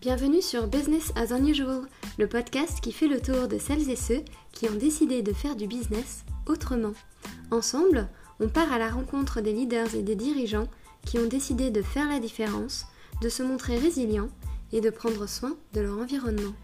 [0.00, 1.82] Bienvenue sur Business as Unusual,
[2.18, 5.56] le podcast qui fait le tour de celles et ceux qui ont décidé de faire
[5.56, 6.94] du business autrement.
[7.50, 8.08] Ensemble,
[8.40, 10.68] on part à la rencontre des leaders et des dirigeants
[11.04, 12.86] qui ont décidé de faire la différence,
[13.20, 14.30] de se montrer résilients
[14.72, 16.54] et de prendre soin de leur environnement.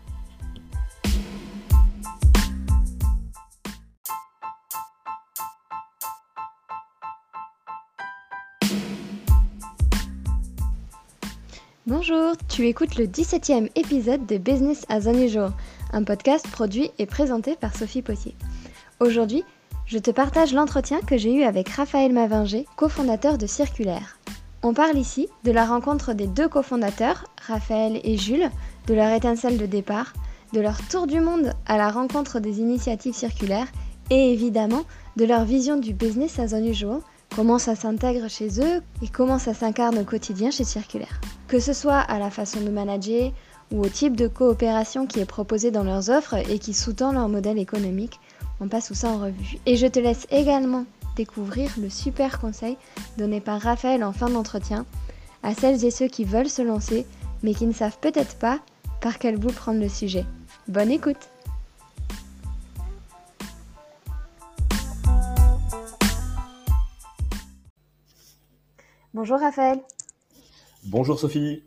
[12.09, 15.51] Bonjour, tu écoutes le 17e épisode de Business as Unusual,
[15.92, 18.37] un podcast produit et présenté par Sophie Potier.
[19.01, 19.42] Aujourd'hui,
[19.87, 24.20] je te partage l'entretien que j'ai eu avec Raphaël Mavinger, cofondateur de Circulaire.
[24.62, 28.51] On parle ici de la rencontre des deux cofondateurs, Raphaël et Jules,
[28.87, 30.12] de leur étincelle de départ,
[30.52, 33.68] de leur tour du monde à la rencontre des initiatives circulaires
[34.10, 34.84] et évidemment
[35.16, 37.01] de leur vision du business as unusual
[37.36, 41.20] comment ça s'intègre chez eux et comment ça s'incarne au quotidien chez Circulaire.
[41.48, 43.30] Que ce soit à la façon de manager
[43.70, 47.28] ou au type de coopération qui est proposé dans leurs offres et qui sous-tend leur
[47.28, 48.20] modèle économique,
[48.59, 49.59] on passe tout ça en revue.
[49.66, 52.78] Et je te laisse également découvrir le super conseil
[53.18, 54.87] donné par Raphaël en fin d'entretien
[55.43, 57.06] à celles et ceux qui veulent se lancer
[57.43, 58.60] mais qui ne savent peut-être pas
[59.02, 60.24] par quel bout prendre le sujet.
[60.68, 61.28] Bonne écoute
[69.16, 69.81] Bonjour Raphaël.
[70.84, 71.62] Bonjour Sophie.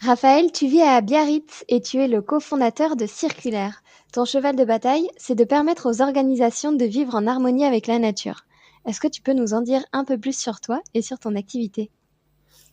[0.00, 3.82] Raphaël, tu vis à Biarritz et tu es le cofondateur de Circulaire.
[4.14, 7.98] Ton cheval de bataille, c'est de permettre aux organisations de vivre en harmonie avec la
[7.98, 8.46] nature.
[8.86, 11.36] Est-ce que tu peux nous en dire un peu plus sur toi et sur ton
[11.36, 11.90] activité?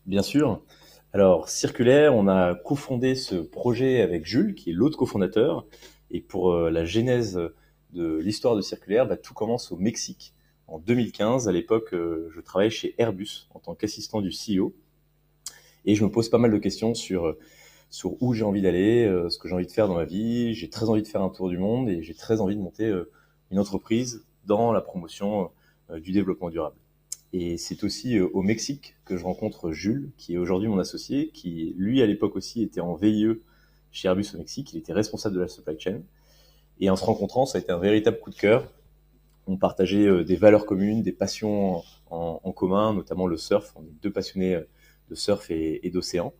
[0.05, 0.63] Bien sûr.
[1.11, 5.65] Alors, Circulaire, on a cofondé ce projet avec Jules, qui est l'autre cofondateur.
[6.11, 7.37] Et pour euh, la genèse
[7.91, 10.33] de l'histoire de Circulaire, bah, tout commence au Mexique
[10.73, 11.47] en 2015.
[11.47, 14.73] À l'époque, euh, je travaillais chez Airbus en tant qu'assistant du CEO.
[15.85, 17.37] Et je me pose pas mal de questions sur, euh,
[18.19, 20.55] où j'ai envie d'aller, euh, ce que j'ai envie de faire dans ma vie.
[20.55, 22.91] J'ai très envie de faire un tour du monde et j'ai très envie de monter
[23.51, 25.51] une entreprise dans la promotion
[25.95, 26.75] du développement durable.
[27.33, 31.73] Et c'est aussi au Mexique que je rencontre Jules, qui est aujourd'hui mon associé, qui
[31.77, 33.27] lui à l'époque aussi était en VIE
[33.91, 34.73] chez Airbus au Mexique.
[34.73, 36.01] Il était responsable de la supply chain.
[36.79, 38.67] Et en se rencontrant, ça a été un véritable coup de cœur
[39.47, 43.73] on partageait euh, des valeurs communes, des passions en, commun, notamment le surf.
[43.75, 44.69] On est deux passionnés euh,
[45.09, 46.33] de surf et, d'océan.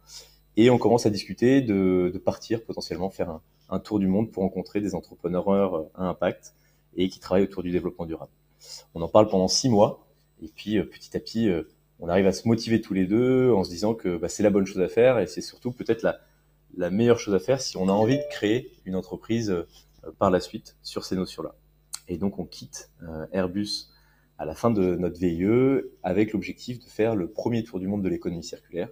[0.55, 4.81] Et on commence à discuter de, partir potentiellement faire un, tour du monde pour rencontrer
[4.81, 6.55] des entrepreneurs euh, à impact
[6.95, 8.31] et qui travaillent autour du développement durable.
[8.93, 10.07] On en parle pendant six mois
[10.41, 11.49] et puis petit à petit,
[11.99, 14.51] on arrive à se motiver tous les deux en se disant que bah, c'est la
[14.51, 16.19] bonne chose à faire et c'est surtout peut-être la,
[16.77, 19.53] la meilleure chose à faire si on a envie de créer une entreprise
[20.19, 21.55] par la suite sur ces notions-là.
[22.07, 23.89] Et donc on quitte euh, Airbus
[24.37, 28.03] à la fin de notre VIE avec l'objectif de faire le premier tour du monde
[28.03, 28.89] de l'économie circulaire.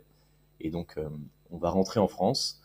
[0.60, 1.10] Et donc euh,
[1.50, 2.62] on va rentrer en France,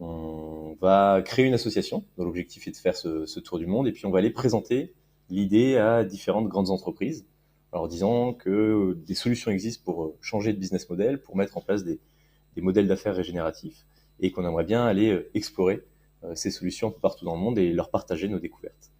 [0.00, 3.92] on va créer une association dont l'objectif est de faire ce, tour du monde et
[3.92, 4.92] puis on va aller présenter
[5.30, 7.26] l'idée à différentes grandes entreprises
[7.70, 11.84] en disant que des solutions existent pour changer de business model, pour mettre en place
[11.84, 12.00] des,
[12.56, 13.84] modèles d'affaires régénératifs
[14.20, 15.84] et qu'on aimerait bien aller euh, explorer
[16.34, 18.93] ces solutions partout dans le monde et leur partager nos découvertes.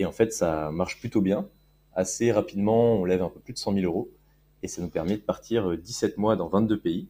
[0.00, 1.46] Et en fait, ça marche plutôt bien.
[1.92, 4.10] Assez rapidement, on lève un peu plus de 100 000 euros.
[4.62, 7.06] Et ça nous permet de partir 17 euh, mois dans 22 pays.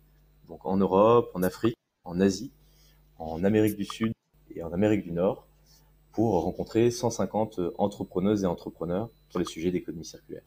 [0.49, 2.51] Donc en Europe, en Afrique, en Asie,
[3.21, 4.13] en Amérique du Sud
[4.53, 5.47] et en Amérique du Nord
[6.11, 10.43] pour rencontrer 150 euh, entrepreneuses et entrepreneurs sur les sujets d'économie circulaire.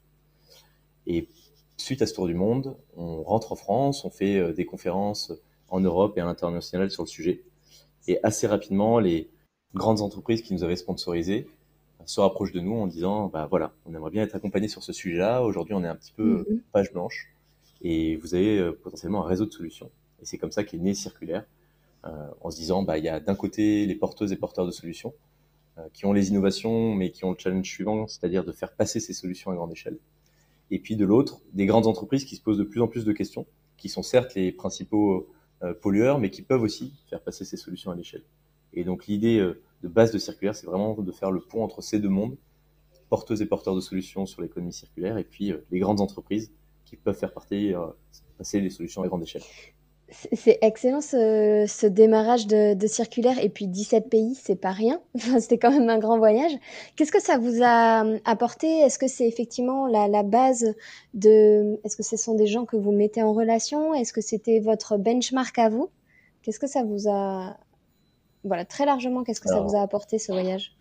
[1.07, 1.29] Et
[1.77, 5.31] suite à ce tour du monde, on rentre en France, on fait euh, des conférences
[5.69, 7.41] en Europe et à l'international sur le sujet.
[8.09, 9.29] Et assez rapidement, les
[9.73, 11.47] grandes entreprises qui nous avaient sponsorisés
[12.05, 14.93] se rapproche de nous en disant bah voilà, on aimerait bien être accompagné sur ce
[14.93, 15.43] sujet-là.
[15.43, 16.61] Aujourd'hui, on est un petit peu mhm.
[16.71, 17.33] page blanche
[17.81, 19.89] et vous avez euh, potentiellement un réseau de solutions.
[20.21, 21.45] Et c'est comme ça qu'est né Circulaire,
[22.05, 22.09] euh,
[22.41, 25.13] en se disant bah il y a d'un côté les porteuses et porteurs de solutions
[25.91, 29.11] qui ont les innovations, mais qui ont le challenge suivant, c'est-à-dire de faire passer ces
[29.11, 29.97] solutions à grande échelle.
[30.69, 33.11] Et puis de l'autre, des grandes entreprises qui se posent de plus en plus de
[33.11, 33.47] questions,
[33.77, 35.27] qui sont certes les principaux
[35.81, 38.21] pollueurs, mais qui peuvent aussi faire passer ces solutions à l'échelle.
[38.73, 39.43] Et donc l'idée
[39.83, 42.37] de base de circulaire, c'est vraiment de faire le pont entre ces deux mondes,
[43.09, 46.51] porteuses et porteurs de solutions sur l'économie circulaire, et puis euh, les grandes entreprises
[46.85, 47.87] qui peuvent faire partie, euh,
[48.37, 49.43] passer les solutions à grande échelle.
[50.33, 55.01] C'est excellent ce, démarrage de, circulaire et puis 17 pays, c'est pas rien.
[55.39, 56.51] C'était quand même un grand voyage.
[56.95, 58.67] Qu'est-ce que ça vous a euh, apporté?
[58.67, 60.75] Est-ce que c'est effectivement la, la, base
[61.13, 63.93] de Est-ce que ce sont des gens que vous mettez en relation?
[63.93, 65.89] Est-ce que c'était votre benchmark à vous?
[66.43, 67.57] Qu'est-ce que ça vous a
[68.43, 70.75] voilà, très largement, qu'est-ce que ça vous a apporté ce voyage?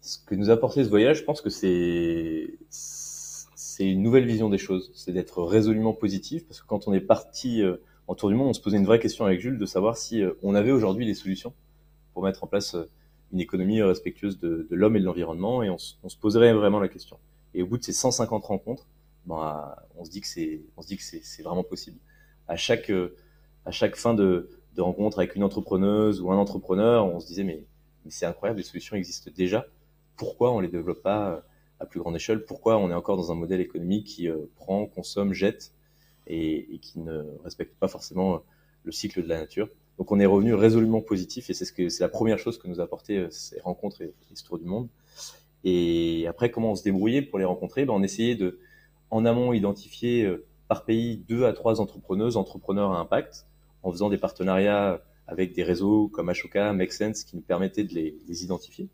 [0.00, 4.48] Ce que nous a apporté ce voyage, je pense que c'est c'est une nouvelle vision
[4.50, 8.28] des choses, c'est d'être résolument positif parce que quand on est parti, euh, en tour
[8.28, 10.70] du monde, on se posait une vraie question avec Jules de savoir si on avait
[10.70, 11.52] aujourd'hui les solutions
[12.12, 12.76] pour mettre en place
[13.32, 17.18] une économie respectueuse de, l'homme et de l'environnement, et on, se poserait vraiment la question.
[17.54, 18.86] Et au bout de ces 150 rencontres,
[19.26, 21.98] ben, on se dit que c'est, on se dit que c'est vraiment possible.
[22.46, 22.92] À chaque,
[23.64, 27.44] à chaque fin de, de rencontre avec une entrepreneuse ou un entrepreneur, on se disait
[27.44, 27.64] mais,
[28.08, 29.66] c'est incroyable, les solutions existent déjà.
[30.16, 31.42] Pourquoi on les développe pas
[31.80, 32.44] à plus grande échelle?
[32.44, 35.72] Pourquoi on est encore dans un modèle économique qui euh, prend, consomme, jette
[36.26, 38.42] et, qui ne respecte pas forcément
[38.84, 39.68] le cycle de la nature?
[39.98, 42.84] Donc on est revenu résolument positif et c'est ce la première chose que nous a
[42.84, 44.88] apporté euh, ces rencontres et, et ce tour du monde.
[45.64, 47.86] Et après, comment on se débrouillait pour les rencontrer?
[47.86, 48.58] Ben, On essayait de,
[49.10, 53.46] en amont, identifier euh, par pays deux à trois entrepreneuses, entrepreneurs à impact,
[53.84, 57.94] en faisant des partenariats avec des réseaux comme Ashoka, Make Sense, qui nous permettaient de
[57.94, 58.88] les, les, identifier.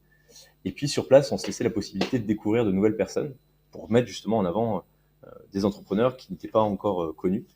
[0.64, 3.34] Et puis sur place, on se laissait la possibilité de découvrir de nouvelles personnes
[3.70, 4.84] pour mettre justement en avant
[5.24, 7.46] euh, des entrepreneurs qui n'étaient pas encore euh, connus.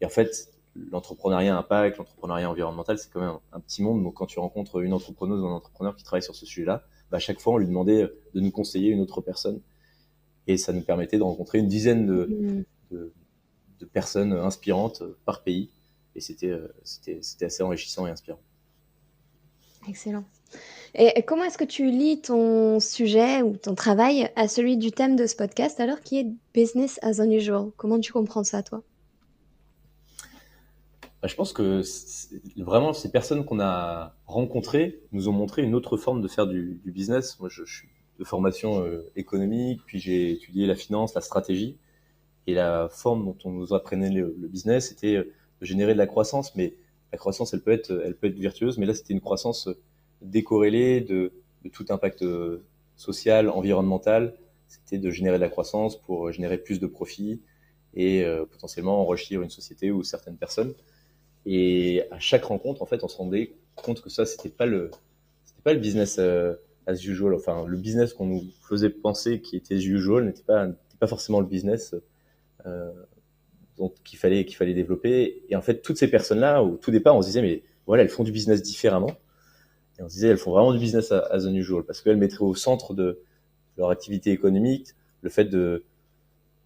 [0.00, 4.02] Et en fait, l'entrepreneuriat impact, l'entrepreneuriat environnemental, c'est quand même un, petit monde.
[4.02, 7.16] Donc quand tu rencontres une entrepreneuse ou un entrepreneur qui travaille sur ce sujet-là, bah,
[7.16, 9.60] à chaque fois, on lui demandait de nous conseiller une autre personne.
[10.46, 12.64] Et ça nous permettait de rencontrer une dizaine de, mmh.
[12.92, 13.12] de,
[13.80, 15.70] de personnes inspirantes par pays
[16.16, 18.40] et c'était euh, c'était assez enrichissant et inspirant.
[19.88, 20.24] Excellent.
[20.94, 25.14] Et comment est-ce que tu lis ton sujet ou ton travail à celui du thème
[25.14, 27.70] de ce podcast alors qui est business as unusual?
[27.76, 28.82] Comment tu comprends ça toi?
[31.20, 31.82] Bah, Je pense que
[32.56, 36.80] vraiment ces personnes qu'on a rencontrées nous ont montré une autre forme de faire du,
[36.86, 37.38] business.
[37.38, 41.76] Moi je, suis de formation euh, économique, puis j'ai étudié la finance, la stratégie
[42.46, 46.06] et la forme dont on nous apprenait le, le business était euh, générer de la
[46.06, 46.74] croissance, mais
[47.12, 49.68] la croissance, elle peut être, elle peut être vertueuse, mais là, c'était une croissance
[50.22, 51.32] décorrélée de,
[51.64, 52.64] de tout impact euh,
[52.96, 54.34] social, environnemental.
[54.68, 57.40] C'était de générer de la croissance pour générer plus de profits
[57.94, 60.74] et euh, potentiellement enrichir une société ou certaines personnes.
[61.46, 64.90] Et à chaque rencontre, en fait, on se rendait compte que ça, c'était pas le,
[65.44, 66.54] c'était pas le business euh,
[66.86, 67.34] as usual.
[67.34, 71.06] Enfin, le business qu'on nous faisait penser qui était as usual n'était pas, n'était pas
[71.06, 71.94] forcément le business
[72.66, 72.92] euh,
[74.04, 75.42] qu'il fallait qu'il fallait développer.
[75.48, 78.08] Et en fait, toutes ces personnes-là, au tout départ, on se disait mais voilà, elles
[78.08, 79.16] font du business différemment.
[79.98, 82.54] Et on se disait elles font vraiment du business as unusual parce qu'elles mettraient au
[82.54, 83.20] centre de
[83.76, 85.84] leur activité économique le fait de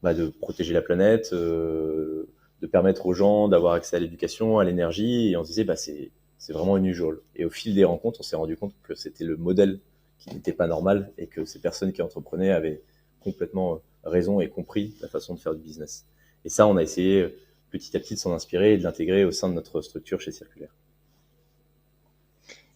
[0.03, 2.29] bah, de protéger la planète, euh,
[2.63, 5.31] de permettre aux gens d'avoir accès à l'éducation, à l'énergie.
[5.31, 7.19] Et on se disait bah c'est c'est vraiment unusual.
[7.37, 9.79] Et au fil des rencontres, on s'est rendu compte que c'était le modèle
[10.19, 12.83] qui n'était pas normal et que ces personnes qui entreprenaient avaient
[13.21, 16.07] complètement raison et compris la façon de faire du business.
[16.45, 17.37] Et ça, on a essayé euh,
[17.71, 20.33] petit à petit de s'en inspirer et de l'intégrer au sein de notre structure chez
[20.33, 20.75] Circulaire.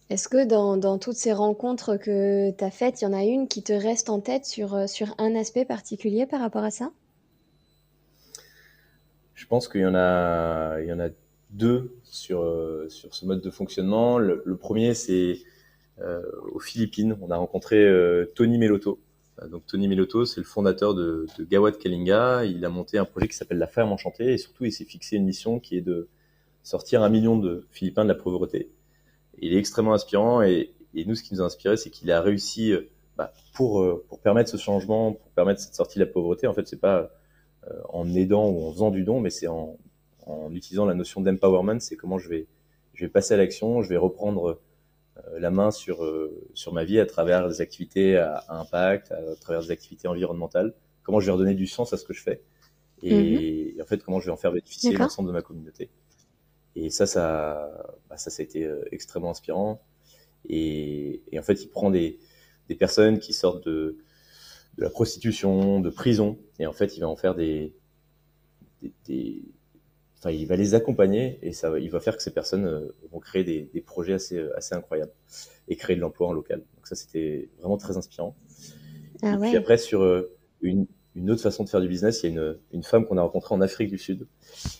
[0.09, 3.23] Est-ce que dans, dans, toutes ces rencontres que tu as faites, il y en a
[3.23, 6.71] une qui te reste en tête sur, euh, sur un aspect particulier par rapport à
[6.71, 6.91] ça?
[9.33, 11.09] Je pense qu'il y, en a, il y en a
[11.49, 14.17] deux sur, euh, sur ce mode de fonctionnement.
[14.17, 15.39] Le, premier, c'est
[15.99, 16.21] euh,
[16.53, 17.17] aux Philippines.
[17.21, 19.04] On a rencontré euh, Tony Meloto, euh,
[19.49, 22.45] donc Tony Miloto, c'est le fondateur de, de Gawat Kalinga.
[22.45, 25.17] Il a monté un projet qui s'appelle La Ferme Enchantée et surtout il s'est fixé
[25.17, 26.07] une mission qui est de
[26.63, 28.71] sortir un million de Philippins de la pauvreté.
[29.39, 32.21] Il est extrêmement inspirant et, et nous ce qui nous a inspiré c'est qu'il a
[32.21, 36.11] réussi euh, bah, pour euh, pour permettre ce changement, pour permettre cette sortie de la
[36.11, 36.47] pauvreté.
[36.47, 37.11] En fait c'est pas
[37.89, 39.77] en aidant ou en faisant du don, mais c'est en,
[40.27, 41.79] en utilisant la notion d'empowerment.
[41.79, 42.47] C'est comment je vais
[42.95, 44.61] je vais passer à l'action, je vais reprendre euh,
[45.37, 49.61] la main sur euh, sur ma vie à travers des activités à, impact, à travers
[49.61, 50.73] des activités environnementales.
[51.03, 52.41] Comment je vais redonner du sens à ce que je fais
[53.03, 53.81] et, mhm.
[53.81, 55.89] en fait comment je vais en faire bénéficier l'ensemble de ma communauté.
[56.75, 57.71] Et ça, ça,
[58.09, 59.81] bah, ça, ça a été euh, extrêmement inspirant.
[60.47, 62.19] Et, et, en fait, il prend des,
[62.67, 63.97] des personnes qui sortent de,
[64.77, 67.73] de la prostitution, de prison, et en fait, il va en faire des,
[68.81, 69.43] des, des,
[70.31, 73.43] il va les accompagner et ça, il va faire que ces personnes euh, vont créer
[73.43, 75.11] des, des projets assez, euh, assez incroyables
[75.67, 76.59] et créer de l'emploi en local.
[76.75, 78.35] Donc ça, c'était vraiment très inspirant.
[79.21, 82.33] Ah et puis après, sur euh, une, une, autre façon de faire du business, il
[82.33, 84.27] y a une, une femme qu'on a rencontrée en Afrique du Sud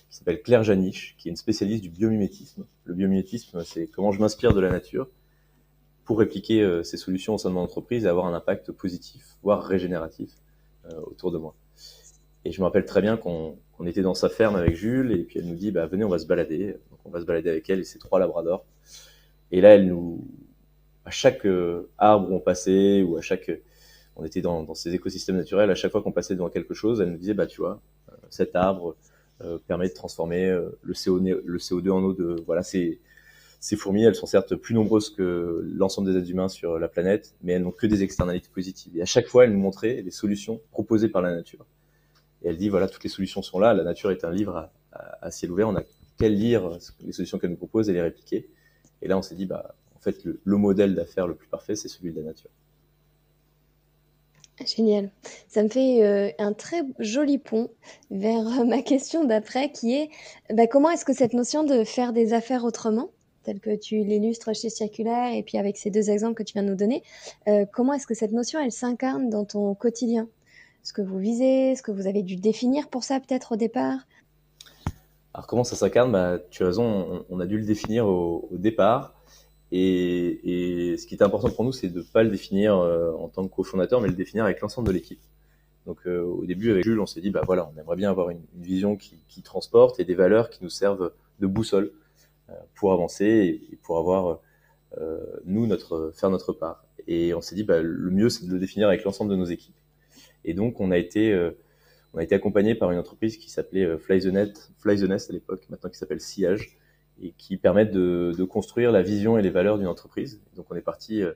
[0.09, 2.65] qui s'appelle Claire Janiche, qui est une spécialiste du biomimétisme.
[2.85, 5.09] Le biomimétisme, c'est comment je m'inspire de la nature
[6.05, 9.63] pour répliquer ces solutions au sein de mon entreprise et avoir un impact positif, voire
[9.63, 10.29] régénératif
[11.07, 11.55] autour de moi.
[12.45, 15.23] Et je me rappelle très bien qu'on on était dans sa ferme avec Jules et
[15.23, 17.49] puis elle nous dit bah venez on va se balader donc on va se balader
[17.49, 18.65] avec elle et ses trois labradors
[19.51, 20.25] et là elle nous
[21.05, 23.51] à chaque euh, arbre où on passait ou à chaque
[24.15, 27.01] on était dans, dans ces écosystèmes naturels à chaque fois qu'on passait devant quelque chose
[27.01, 28.95] elle nous disait bah tu vois euh, cet arbre
[29.41, 30.49] euh, permet de transformer
[30.81, 32.99] le CO2 le CO2 en eau de voilà c'est
[33.65, 37.33] ces fourmis, elles sont certes plus nombreuses que l'ensemble des êtres humains sur la planète,
[37.41, 38.95] mais elles n'ont que des externalités positives.
[38.95, 41.65] Et à chaque fois, elle nous montrait les solutions proposées par la nature.
[42.45, 43.73] Et elle dit voilà, toutes les solutions sont là.
[43.73, 45.67] La nature est un livre à, ciel ouvert.
[45.67, 45.83] On a
[46.17, 48.47] qu'elle lire les solutions qu'elle nous propose et les répliquer.
[49.01, 51.75] Et là, on s'est dit, bah, en fait, le, le modèle d'affaires le plus parfait,
[51.75, 52.49] c'est celui de la nature.
[54.63, 55.09] Génial.
[55.49, 57.69] Ça me fait euh, un très joli pont
[58.09, 60.09] vers euh, ma question d'après qui est
[60.53, 63.09] bah, comment est-ce que cette notion de faire des affaires autrement,
[63.43, 66.63] telle que tu l'illustres chez Circulaire et puis avec ces deux exemples que tu viens
[66.63, 67.03] de nous donner,
[67.49, 70.29] euh, comment est-ce que cette notion elle s'incarne dans ton quotidien?
[70.85, 73.97] Ce que vous visez, ce que vous avez dû définir pour ça peut-être au départ?
[75.33, 76.11] Alors comment ça s'incarne?
[76.11, 79.15] Bah, Tu as raison, on, a dû le définir au, départ.
[79.71, 83.29] Et, ce qui était important pour nous, c'est de ne pas le définir euh, en
[83.29, 85.19] tant que cofondateur, mais le définir avec l'ensemble de l'équipe.
[85.87, 88.29] Donc euh, au début, avec Jules, on s'est dit, bah voilà, on aimerait bien avoir
[88.29, 91.93] une, vision qui, transporte et des valeurs qui nous servent de boussole
[92.51, 94.39] euh, pour avancer et, pour avoir
[95.45, 95.67] nous
[96.13, 96.85] faire notre part.
[97.07, 99.45] Et on s'est dit, bah, le mieux, c'est de le définir avec l'ensemble de nos
[99.45, 99.75] équipes.
[100.45, 101.51] Et donc on a été euh,
[102.13, 105.29] on a été accompagné par une entreprise qui s'appelait Fly the Net, Fly the Nest
[105.29, 106.77] à l'époque, maintenant qui s'appelle Sillage
[107.21, 110.41] et qui permettent de, de, construire la vision et les valeurs d'une entreprise.
[110.55, 111.33] Donc on est parti euh,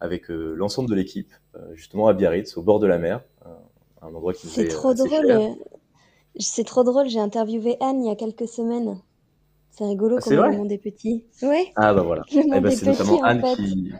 [0.00, 3.22] avec euh, l'ensemble de l'équipe, euh, justement à Biarritz, au bord de la mer,
[4.02, 5.56] un endroit qui C'est trop drôle.
[6.38, 7.08] C'est trop drôle.
[7.08, 9.00] J'ai interviewé Anne il y a quelques semaines.
[9.70, 11.24] C'est rigolo ah, quand le monde est petit.
[11.42, 11.72] Ouais.
[11.76, 12.22] Ah bah voilà.
[12.32, 13.56] Le eh ben, c'est notamment Anne fait.
[13.56, 13.92] qui.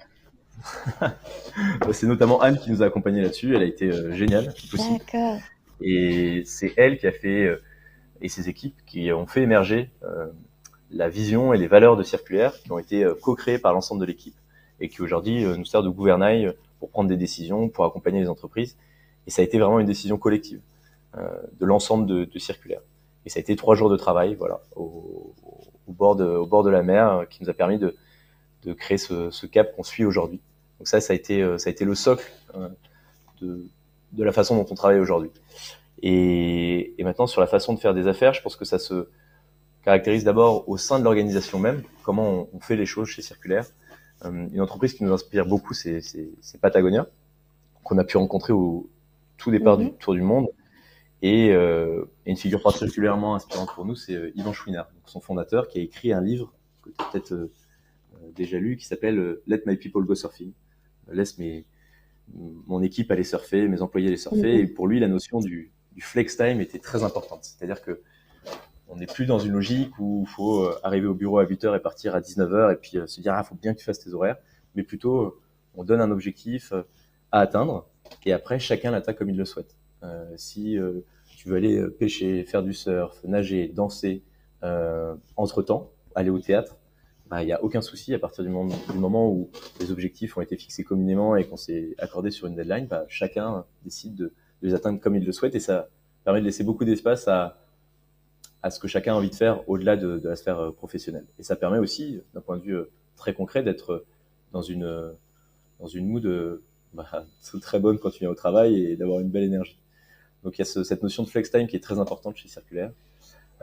[1.92, 3.54] C'est notamment Anne qui nous a accompagnés là-dessus.
[3.54, 4.54] Elle a été euh, géniale.
[4.72, 5.38] D'accord.
[5.80, 7.62] Et c'est elle qui a fait euh,
[8.20, 10.26] et ses équipes qui ont fait émerger euh,
[10.90, 14.34] la vision et les valeurs de circulaire qui ont été co-créées par l'ensemble de l'équipe
[14.80, 18.76] et qui aujourd'hui nous sert de gouvernail pour prendre des décisions, pour accompagner les entreprises.
[19.26, 20.60] Et ça a été vraiment une décision collective
[21.16, 21.28] euh,
[21.60, 22.80] de l'ensemble de, de circulaire.
[23.26, 25.34] Et ça a été trois jours de travail, voilà, au,
[25.86, 27.94] au bord de, au bord de la mer, euh, qui nous a permis de,
[28.64, 30.40] de créer ce, ce cap qu'on suit aujourd'hui.
[30.78, 32.68] Donc ça, ça a été, euh, ça a été le socle euh,
[33.40, 33.66] de,
[34.12, 35.30] de la façon dont on travaille aujourd'hui.
[36.02, 39.08] Et, et maintenant, sur la façon de faire des affaires, je pense que ça se
[39.82, 43.66] caractérise d'abord au sein de l'organisation même, comment on, on, fait les choses chez Circulaire.
[44.24, 46.00] Euh, une entreprise qui nous inspire beaucoup, c'est
[46.60, 47.06] Patagonia,
[47.82, 48.88] qu'on a pu rencontrer au
[49.36, 50.48] tout départ du Tour du Monde.
[51.22, 55.78] Et, euh, une figure particulièrement inspirante pour nous, c'est euh, Yvan Chouinard, son fondateur, qui
[55.78, 57.50] a écrit un livre que tu as peut-être euh,
[58.36, 60.52] déjà lu, qui s'appelle Let My People Go Surfing.
[61.12, 61.66] Laisse mes,
[62.66, 64.54] mon équipe aller surfer, mes employés aller surfer.
[64.54, 64.64] Mm -hmm.
[64.64, 67.44] Et pour lui, la notion du, du flex time était très importante.
[67.44, 68.00] C'est-à-dire que
[68.90, 71.80] on n'est plus dans une logique où il faut arriver au bureau à 8h et
[71.80, 74.38] partir à 19h et puis se dire, ah, faut bien que tu fasses tes horaires.
[74.74, 75.16] Mais plutôt,
[75.74, 76.72] on donne un objectif
[77.30, 77.86] à atteindre
[78.24, 79.76] et après, chacun l'attaque comme il le souhaite.
[80.02, 81.00] Euh, si euh,
[81.36, 84.22] tu veux aller pêcher, faire du surf, nager, danser,
[84.62, 86.76] euh, entre-temps, aller au théâtre,
[87.28, 90.38] il bah, n'y a aucun souci à partir du moment, du moment, où les objectifs
[90.38, 94.24] ont été fixés communément et qu'on s'est accordé sur une deadline, bah, chacun décide de,
[94.62, 95.88] de, les atteindre comme il le souhaite et ça
[96.24, 97.58] permet de laisser beaucoup d'espace à,
[98.62, 101.26] à ce que chacun a envie de faire au-delà de, de, la sphère professionnelle.
[101.38, 102.78] Et ça permet aussi, d'un point de vue
[103.16, 104.06] très concret, d'être
[104.52, 105.12] dans une,
[105.80, 106.60] dans une mood
[106.94, 107.26] bah,
[107.60, 109.78] très bonne quand tu viens au travail et d'avoir une belle énergie.
[110.44, 112.48] Donc il y a ce, cette notion de flex time qui est très importante chez
[112.48, 112.92] Circulaire.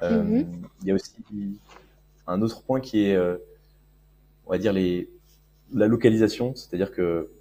[0.03, 0.45] Euh, mm -hmm.
[0.81, 1.13] Il y a aussi
[2.27, 3.38] un autre point qui est, euh,
[4.46, 5.10] on va dire, les,
[5.74, 7.32] la localisation, c'est-à-dire que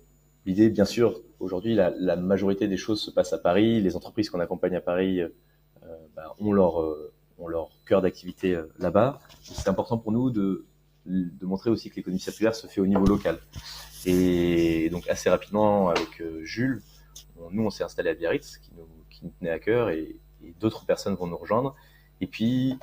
[0.47, 3.81] l'idée, bien sûr, aujourd'hui, la, la, majorité des choses se passent à Paris.
[3.81, 5.29] Les entreprises qu'on accompagne à Paris euh,
[6.17, 6.77] bah, ont leur,
[7.39, 9.21] ont leur cœur d'activité là-bas.
[9.43, 10.65] C'est important pour nous de,
[11.07, 13.39] de montrer aussi que l'économie circulaire se fait au niveau local.
[14.07, 16.83] Et donc assez rapidement avec Jules,
[17.39, 20.17] on, nous on s'est installé à Biarritz, qui nous, qui nous tenait à cœur, et,
[20.43, 21.75] et d'autres personnes vont nous rejoindre.
[22.21, 22.79] Et puis,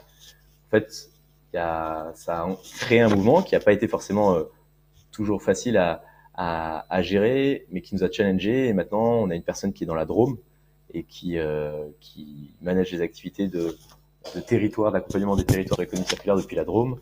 [0.67, 1.10] en fait,
[1.53, 4.43] ça a créé un mouvement qui n'a pas été forcément euh,
[5.11, 6.01] toujours facile à,
[7.01, 8.67] gérer, mais qui nous a challengé.
[8.67, 10.37] Et maintenant, on a une personne qui est dans la Drôme
[10.93, 13.77] et qui, euh, qui manage les activités de,
[14.47, 16.99] territoire, d'accompagnement des territoires d'économie circulaire depuis la Drôme.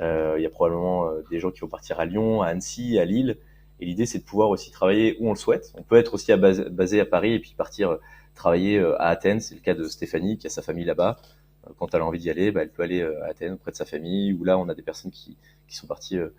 [0.00, 3.04] Euh, il y a probablement des gens qui vont partir à Lyon, à Annecy, à
[3.04, 3.38] Lille.
[3.80, 5.72] Et l'idée, c'est de pouvoir aussi travailler où on le souhaite.
[5.76, 7.98] On peut être aussi basé à Paris et puis partir
[8.34, 9.40] travailler à Athènes.
[9.40, 11.18] C'est le cas de Stéphanie qui a sa famille là-bas.
[11.78, 13.84] Quand elle a envie d'y aller, bah, elle peut aller à Athènes auprès de sa
[13.84, 14.32] famille.
[14.32, 15.36] Ou là, on a des personnes qui,
[15.68, 16.30] qui sont parties euh,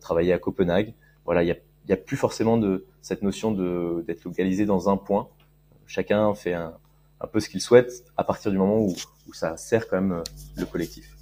[0.00, 0.94] travailler à Copenhague.
[1.24, 5.28] Voilà, il y a, a plus forcément de cette notion d'être localisé dans un point.
[5.86, 6.74] Chacun fait un,
[7.32, 8.94] peu ce qu'il souhaite à partir du moment où,
[9.28, 10.22] où ça sert quand même
[10.56, 11.16] le collectif.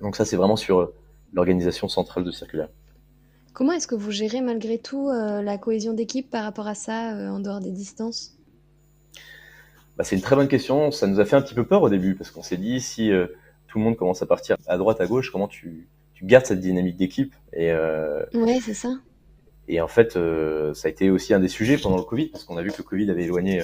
[0.00, 0.92] Donc ça, c'est vraiment sur
[1.32, 2.68] l'organisation centrale de Circulaire.
[3.54, 7.14] Comment est-ce que vous gérez malgré tout euh, la cohésion d'équipe par rapport à ça
[7.14, 8.36] euh, en dehors des distances?
[9.96, 10.90] Bah, C'est une très bonne question.
[10.90, 13.10] Ça nous a fait un petit peu peur au début parce qu'on s'est dit si
[13.10, 13.26] euh,
[13.66, 16.60] tout le monde commence à partir à droite, à gauche, comment tu, tu gardes cette
[16.60, 17.34] dynamique d'équipe?
[17.52, 17.72] Et
[18.34, 18.90] Oui, c'est ça.
[19.66, 22.58] Et en fait, ça a été aussi un des sujets pendant le Covid parce qu'on
[22.58, 23.62] a vu que le Covid avait éloigné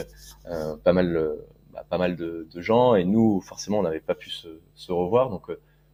[0.83, 1.37] pas mal,
[1.73, 4.93] bah, pas mal de, de, gens et nous, forcément, on n'avait pas pu se, se
[4.93, 5.29] revoir.
[5.29, 5.51] Donc,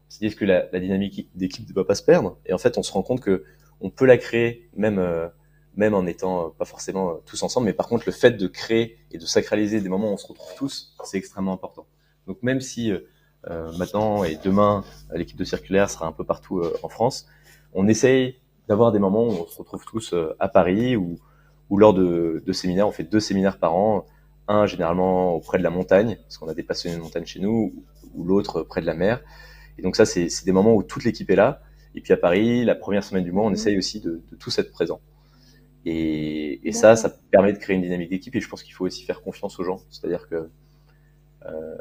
[0.08, 2.38] se disent que la, la dynamique d'équipe ne va pas se perdre?
[2.46, 3.44] Et en fait, on se rend compte que
[3.80, 5.28] on peut la créer même euh,
[5.76, 7.66] même en étant pas forcément tous ensemble.
[7.66, 10.26] Mais par contre, le fait de créer et de sacraliser des moments où on se
[10.26, 11.86] retrouve tous, c'est extrêmement important.
[12.26, 16.88] Donc même si euh, maintenant et demain, l'équipe de circulaire sera un peu partout en
[16.88, 17.26] France,
[17.74, 18.36] on essaye
[18.68, 21.18] d'avoir des moments où on se retrouve tous à Paris ou,
[21.70, 22.88] ou lors de, de séminaires.
[22.88, 24.06] On fait deux séminaires par an
[24.48, 27.84] un généralement auprès de la montagne, parce qu'on a des passionnés de montagne chez nous,
[28.14, 29.22] ou l'autre près de la mer.
[29.78, 31.60] Et donc ça, c'est des moments où toute l'équipe est là.
[31.94, 33.54] Et puis à Paris, la première semaine du mois, on mmh.
[33.54, 35.00] essaye aussi de, de tous être présents.
[35.88, 38.34] Et, et ça, ça permet de créer une dynamique d'équipe.
[38.34, 39.78] Et je pense qu'il faut aussi faire confiance aux gens.
[39.88, 40.50] C'est-à-dire que
[41.46, 41.76] euh,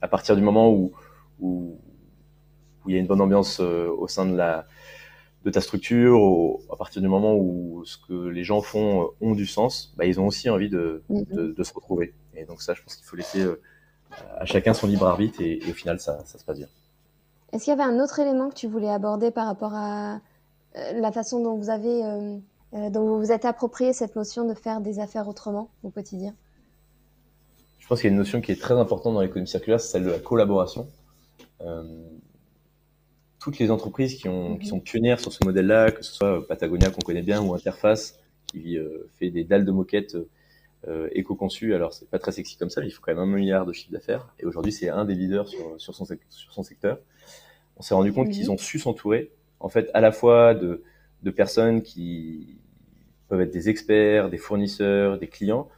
[0.00, 0.92] à partir du moment où,
[1.38, 1.78] où,
[2.84, 4.66] où, il y a une bonne ambiance euh, au sein de la
[5.44, 6.18] de ta structure,
[6.72, 10.06] à partir du moment où ce que les gens font euh, ont du sens, bah,
[10.06, 11.22] ils ont aussi envie de, mmh.
[11.32, 12.14] de, de, se retrouver.
[12.36, 13.44] Et donc ça, je pense qu'il faut laisser
[14.38, 16.68] à chacun son libre arbitre et, et au final, ça, ça, se passe bien.
[17.52, 20.20] Est-ce qu'il y avait un autre élément que tu voulais aborder par rapport à
[20.94, 22.40] la façon dont vous avez,
[22.74, 26.34] euh, dont vous vous êtes approprié cette notion de faire des affaires autrement au quotidien?
[27.78, 29.92] Je pense qu'il y a une notion qui est très importante dans l'économie circulaire, c'est
[29.92, 30.88] celle de la collaboration.
[31.60, 31.82] Euh,
[33.40, 36.90] toutes les entreprises qui, ont, qui sont pionnières sur ce modèle-là, que ce soit Patagonia
[36.90, 40.16] qu'on connaît bien ou Interface qui euh, fait des dalles de moquettes
[40.86, 41.74] euh, éco-conçues.
[41.74, 43.72] Alors c'est pas très sexy comme ça, mais il faut quand même un milliard de
[43.72, 44.32] chiffre d'affaires.
[44.38, 46.98] Et aujourd'hui c'est un des leaders sur, sur, son, sur son secteur.
[47.76, 50.82] On s'est rendu compte qu'ils ont su s'entourer, en fait, à la fois de,
[51.22, 52.58] de personnes qui
[53.28, 55.68] peuvent être des experts, des fournisseurs, des clients,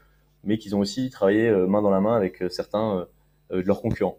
[0.43, 3.07] mais qu'ils ont aussi travaillé euh, main dans la main avec euh, certains
[3.53, 4.19] euh, de leurs concurrents.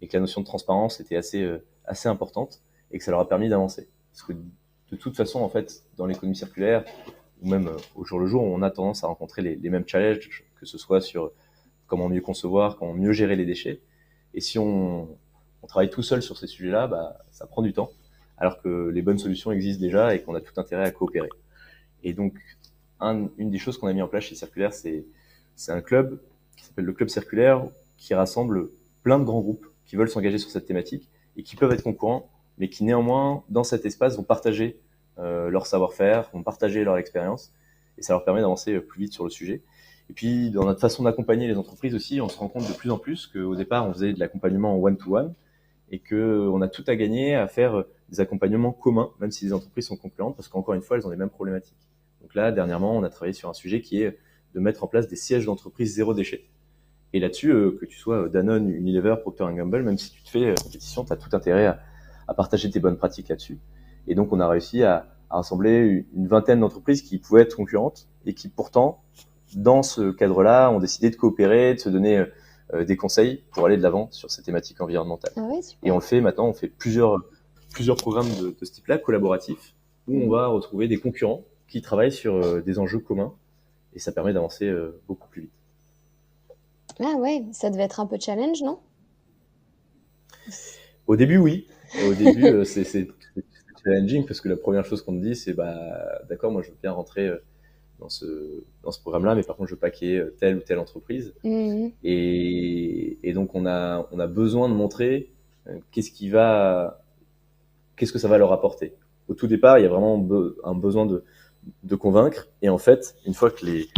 [0.00, 1.60] Et que la notion de transparence était assez,
[2.06, 2.60] importante
[2.90, 3.88] et que ça leur a permis d'avancer.
[4.12, 6.84] Parce que de toute façon, en fait, dans l'économie circulaire,
[7.40, 10.66] ou même au jour le jour, on a tendance à rencontrer les, mêmes challenges, que
[10.66, 11.30] ce soit sur
[11.86, 13.80] comment mieux concevoir, comment mieux gérer les déchets.
[14.34, 15.16] Et si on,
[15.62, 17.92] on travaille tout seul sur ces sujets-là, bah, ça prend du temps,
[18.42, 21.28] alors que les bonnes solutions existent déjà et qu'on a tout intérêt à coopérer.
[22.02, 22.34] Et donc,
[22.98, 25.04] un, une des choses qu'on a mis en place chez Circulaire, c'est
[25.68, 26.20] un club
[26.56, 27.64] qui s'appelle le Club Circulaire,
[27.98, 28.68] qui rassemble
[29.04, 32.28] plein de grands groupes qui veulent s'engager sur cette thématique et qui peuvent être concurrents
[32.58, 34.76] mais qui néanmoins, dans cet espace, vont partager
[35.18, 37.52] euh, leur savoir-faire, vont partager leur expérience,
[37.96, 39.62] et ça leur permet d'avancer plus vite sur le sujet.
[40.10, 42.90] Et puis, dans notre façon d'accompagner les entreprises aussi, on se rend compte de plus
[42.90, 45.32] en plus qu'au départ, on faisait de l'accompagnement en one-to-one,
[45.92, 49.86] et qu'on a tout à gagner à faire des accompagnements communs, même si les entreprises
[49.86, 51.76] sont concurrentes, parce qu'encore une fois, elles ont les mêmes problématiques.
[52.22, 54.18] Donc là, dernièrement, on a travaillé sur un sujet qui est
[54.54, 56.44] de mettre en place des sièges d'entreprise zéro déchet.
[57.12, 60.46] Et là-dessus, euh, que tu sois Danone, Unilever, Procter Gamble, même si tu te fais
[60.46, 61.78] euh, compétition, tu as tout intérêt à,
[62.34, 63.58] partager tes bonnes pratiques là-dessus.
[64.06, 68.34] Et donc, on a réussi à, rassembler une vingtaine d'entreprises qui pouvaient être concurrentes et
[68.34, 69.02] qui pourtant,
[69.54, 72.26] dans ce cadre-là, ont décidé de coopérer, de se donner euh,
[72.72, 75.32] des conseils pour aller de l'avant sur ces thématiques environnementales.
[75.36, 77.22] Ah ouais, et on le fait maintenant, on fait plusieurs,
[77.72, 79.74] plusieurs programmes de, de ce type-là, collaboratifs,
[80.08, 83.34] où on va retrouver des concurrents qui travaillent sur euh, des enjeux communs
[83.94, 85.52] et ça permet d'avancer euh, beaucoup plus vite.
[87.00, 88.78] Ah ouais, ça devait être un peu challenge, non?
[91.06, 91.66] Au début, oui.
[92.06, 93.08] Au début, euh, c'est
[93.84, 96.76] challenging parce que la première chose qu'on te dit, c'est bah d'accord, moi je veux
[96.80, 97.42] bien rentrer euh,
[98.02, 100.34] dans ce dans ce programme-là, mais par contre je veux pas qu'il y ait euh,
[100.38, 101.34] telle ou telle entreprise.
[101.44, 101.88] Mmh.
[102.04, 105.30] Et, et donc on a on a besoin de montrer
[105.92, 107.02] qu'est-ce qui va
[107.96, 108.94] qu'est-ce que ça va leur apporter.
[109.28, 111.24] Au tout départ, il y a vraiment be un besoin de
[111.84, 112.48] de convaincre.
[112.60, 113.88] Et en fait, une fois que les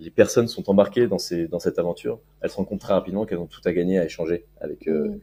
[0.00, 3.24] les personnes sont embarquées dans ces dans cette aventure, elles se rendent compte très rapidement
[3.24, 5.18] qu'elles ont tout à gagner à échanger avec mmh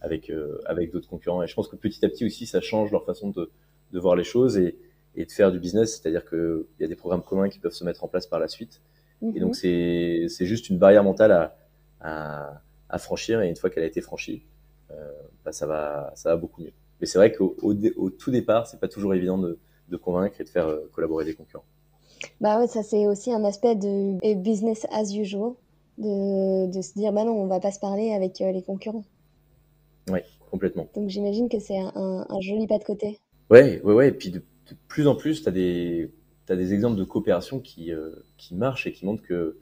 [0.00, 1.42] avec euh, avec d'autres concurrents.
[1.42, 3.50] Et je pense que petit à petit aussi, ça change leur façon de,
[3.92, 4.76] de voir les choses et,
[5.18, 6.00] et de faire du business.
[6.00, 8.48] C'est-à-dire qu'il y a des programmes communs qui peuvent se mettre en place par la
[8.48, 8.80] suite.
[9.34, 11.56] Et donc c'est c'est juste une barrière mentale à
[12.00, 13.42] à, à franchir.
[13.42, 14.44] Et une fois qu'elle a été franchie,
[14.92, 15.10] euh,
[15.44, 16.72] bah, ça va ça va beaucoup mieux.
[17.00, 20.40] Mais c'est vrai qu'au au, au, tout départ, c'est pas toujours évident de, de convaincre
[20.40, 21.64] et de faire euh, collaborer des concurrents.
[22.40, 25.52] Bah ouais, ça c'est aussi un aspect de business as usual,
[25.98, 29.04] de, de se dire bah non, on va pas se parler avec euh, les concurrents.
[30.08, 30.86] Oui, complètement.
[30.94, 33.18] Donc j'imagine que c'est un, un, un, joli pas de côté.
[33.50, 34.08] Ouais, ouais, ouais.
[34.08, 36.10] Et puis de, de plus en plus, tu as des,
[36.48, 39.56] as des exemples de coopération qui, euh, qui marchent et qui montrent que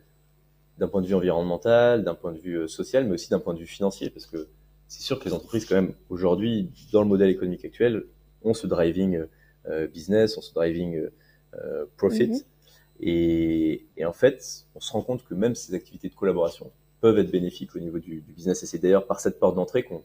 [0.78, 3.54] d'un point de vue environnemental, d'un point de vue euh, social, mais aussi d'un point
[3.54, 4.48] de vue financier, parce que
[4.88, 8.04] c'est sûr que les entreprises, quand même, aujourd'hui, dans le modèle économique actuel,
[8.44, 9.24] ont ce driving
[9.68, 11.08] euh, business, ont ce driving
[11.54, 12.28] euh, profit.
[12.28, 12.44] Mm -hmm.
[13.00, 17.18] et, et, en fait, on se rend compte que même ces activités de collaboration peuvent
[17.18, 18.62] être bénéfiques au niveau du, du business.
[18.62, 20.02] Et c'est d'ailleurs par cette porte d'entrée qu'on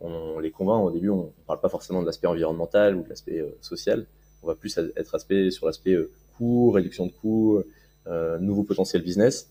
[0.00, 3.08] on les convainc au début, on ne parle pas forcément de l'aspect environnemental ou de
[3.08, 4.06] l'aspect euh, social.
[4.42, 7.62] On va plus être aspect sur l'aspect euh, coût, réduction de coûts,
[8.06, 9.50] euh, nouveau potentiel business.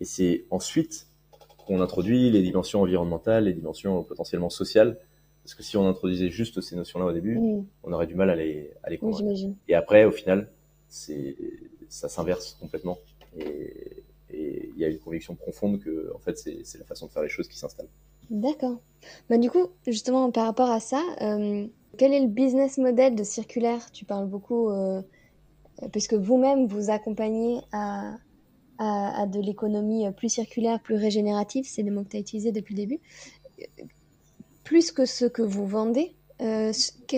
[0.00, 1.06] Et c'est ensuite
[1.58, 4.98] qu'on introduit les dimensions environnementales, les dimensions potentiellement sociales
[5.42, 7.38] Parce que si on introduisait juste ces notions-là au début,
[7.82, 9.50] on aurait du mal à les, à les convaincre.
[9.68, 10.50] Et après, au final,
[10.88, 11.36] c'est,
[11.88, 12.98] ça s'inverse complètement.
[13.38, 17.06] Et, et il y a une conviction profonde que, en fait, c'est, c'est la façon
[17.06, 17.86] de faire les choses qui s'installe.
[18.28, 18.78] D'accord.
[19.30, 23.24] Bah, du coup, justement, par rapport à ça, euh, quel est le business model de
[23.24, 23.90] circulaire?
[23.92, 25.02] Tu parles beaucoup, euh,
[25.92, 28.16] puisque vous-même vous accompagnez à,
[28.78, 32.80] de l'économie plus circulaire, plus régénérative, c'est des mots que tu as utilisés depuis le
[32.80, 33.00] début.
[34.64, 36.72] Plus que ce que vous vendez, euh,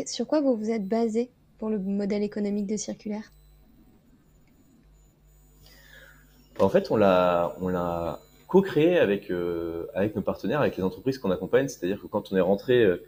[0.07, 3.33] sur quoi vous vous êtes basé pour le modèle économique de circulaire?
[6.61, 11.69] En fait, on l'a, co-créé avec, euh, nos partenaires, avec les entreprises qu'on accompagne.
[11.69, 13.05] C'est-à-dire que quand on est rentré euh,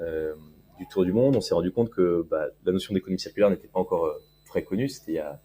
[0.00, 0.34] euh,
[0.78, 3.68] du tour du monde, on s'est rendu compte que bah, la notion d'économie circulaire n'était
[3.68, 4.88] pas encore euh, très connue.
[4.88, 5.40] C'était il y a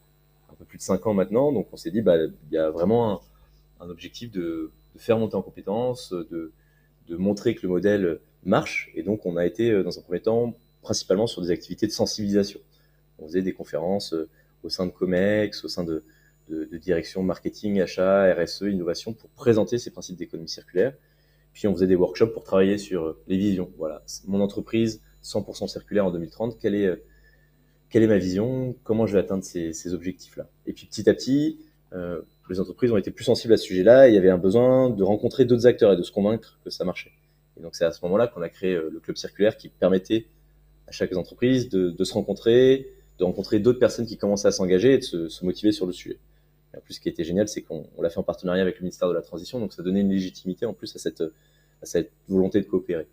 [0.51, 1.51] un peu plus de cinq ans maintenant.
[1.51, 3.19] Donc on s'est dit, bah, il y a vraiment un,
[3.85, 6.51] un objectif de, de faire monter en compétences, de,
[7.07, 8.91] de montrer que le modèle marche.
[8.95, 11.91] Et donc on a été, euh, dans un premier temps, principalement sur des activités de
[11.91, 12.59] sensibilisation.
[13.19, 14.29] On faisait des conférences euh,
[14.63, 16.03] au sein de COMEX, au sein de,
[16.49, 20.93] de, de direction marketing, achat, RSE, innovation, pour présenter ces principes d'économie circulaire.
[21.53, 23.71] Puis on faisait des workshops pour travailler sur les visions.
[23.77, 26.57] Voilà, mon entreprise 100% circulaire en 2030.
[26.59, 26.95] Quelle est euh,
[27.89, 28.75] quelle est ma vision?
[28.83, 30.47] Comment je vais atteindre ces, objectifs-là?
[30.67, 31.59] Et puis petit à petit,
[31.93, 34.07] euh, les entreprises ont été plus sensibles à ce sujet-là.
[34.07, 36.69] Et il y avait un besoin de rencontrer d'autres acteurs et de se convaincre que
[36.69, 37.11] ça marchait.
[37.57, 40.27] Et donc c'est à ce moment-là qu'on a créé euh, le club circulaire qui permettait
[40.87, 44.97] à chaque entreprise de, se rencontrer, de rencontrer d'autres personnes qui commençaient à s'engager et
[44.97, 46.17] de se, motiver sur le sujet.
[46.73, 48.77] Et en plus, ce qui était génial, c'est qu'on on l'a fait en partenariat avec
[48.79, 52.59] le ministère de la Transition, donc ça donnait une légitimité en plus à cette volonté
[52.59, 53.07] de coopérer.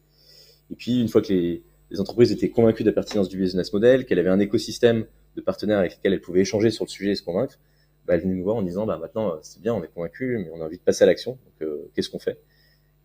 [0.70, 3.72] Et puis, une fois que les, les entreprises étaient convaincues de la pertinence du business
[3.72, 7.10] model, qu'elles avaient un écosystème de partenaires avec lesquels elles pouvaient échanger sur le sujet
[7.12, 7.58] et se convaincre,
[8.06, 10.38] bah, elles venaient nous voir en disant, bah, maintenant, euh, c'est bien, on est convaincus,
[10.40, 12.38] mais on a envie de passer à l'action, donc euh, qu'est-ce qu'on fait?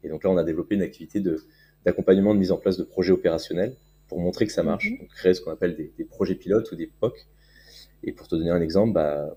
[0.03, 1.39] Et donc là, on a développé une activité de,
[1.85, 3.75] d'accompagnement de mise en place de projets opérationnels
[4.07, 4.99] pour montrer que ça marche, Mhm.
[4.99, 7.13] donc créer ce qu'on appelle des, des projets pilotes ou des POC.
[8.03, 9.35] Et pour te donner un exemple, bah,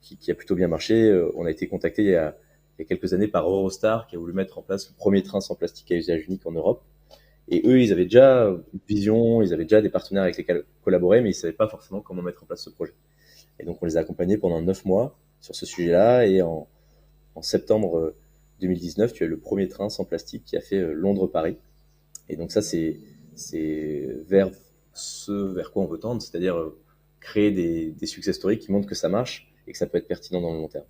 [0.00, 2.36] qui, qui a plutôt bien marché, euh, on a été contacté il y a,
[2.78, 5.22] il y a quelques années par Eurostar qui a voulu mettre en place le premier
[5.22, 6.82] train sans plastique à usage unique en Europe.
[7.48, 11.20] Et eux, ils avaient déjà une vision, ils avaient déjà des partenaires avec lesquels collaborer,
[11.20, 12.94] mais ils savaient pas forcément comment mettre en place ce projet.
[13.60, 16.26] Et donc, on les a accompagnés pendant neuf mois sur ce sujet-là.
[16.26, 16.68] Et en,
[17.34, 18.16] en septembre euh,
[18.60, 21.56] 2019, tu as le premier train sans plastique qui a fait euh, Londres-Paris.
[22.28, 22.98] Et donc ça, c'est
[24.28, 24.50] vers
[24.92, 26.78] ce vers quoi on veut tendre, c'est-à-dire euh,
[27.20, 30.08] créer des, des success stories qui montrent que ça marche et que ça peut être
[30.08, 30.86] pertinent dans le long terme.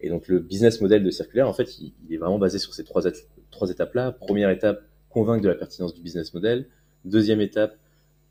[0.00, 2.72] Et donc le business model de Circulaire, en fait, il, il est vraiment basé sur
[2.72, 3.02] ces trois,
[3.50, 4.12] trois étapes-là.
[4.12, 6.66] Première étape, convaincre de la pertinence du business model.
[7.04, 7.76] Deuxième étape,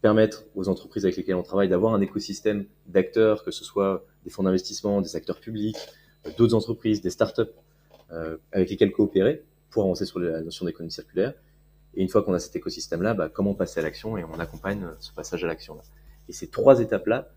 [0.01, 4.29] permettre aux entreprises avec lesquelles on travaille d'avoir un écosystème d'acteurs, que ce soit des
[4.29, 5.77] fonds d'investissement, des acteurs publics,
[6.25, 7.51] euh, d'autres entreprises, des startups,
[8.11, 11.33] euh, avec lesquelles coopérer pour avancer sur la notion d'économie circulaire.
[11.95, 14.83] Et une fois qu'on a cet écosystème-là, bah, comment passer à l'action et on accompagne
[14.83, 15.81] euh, ce passage à l'action-là.
[16.27, 17.29] Et ces trois étapes-là,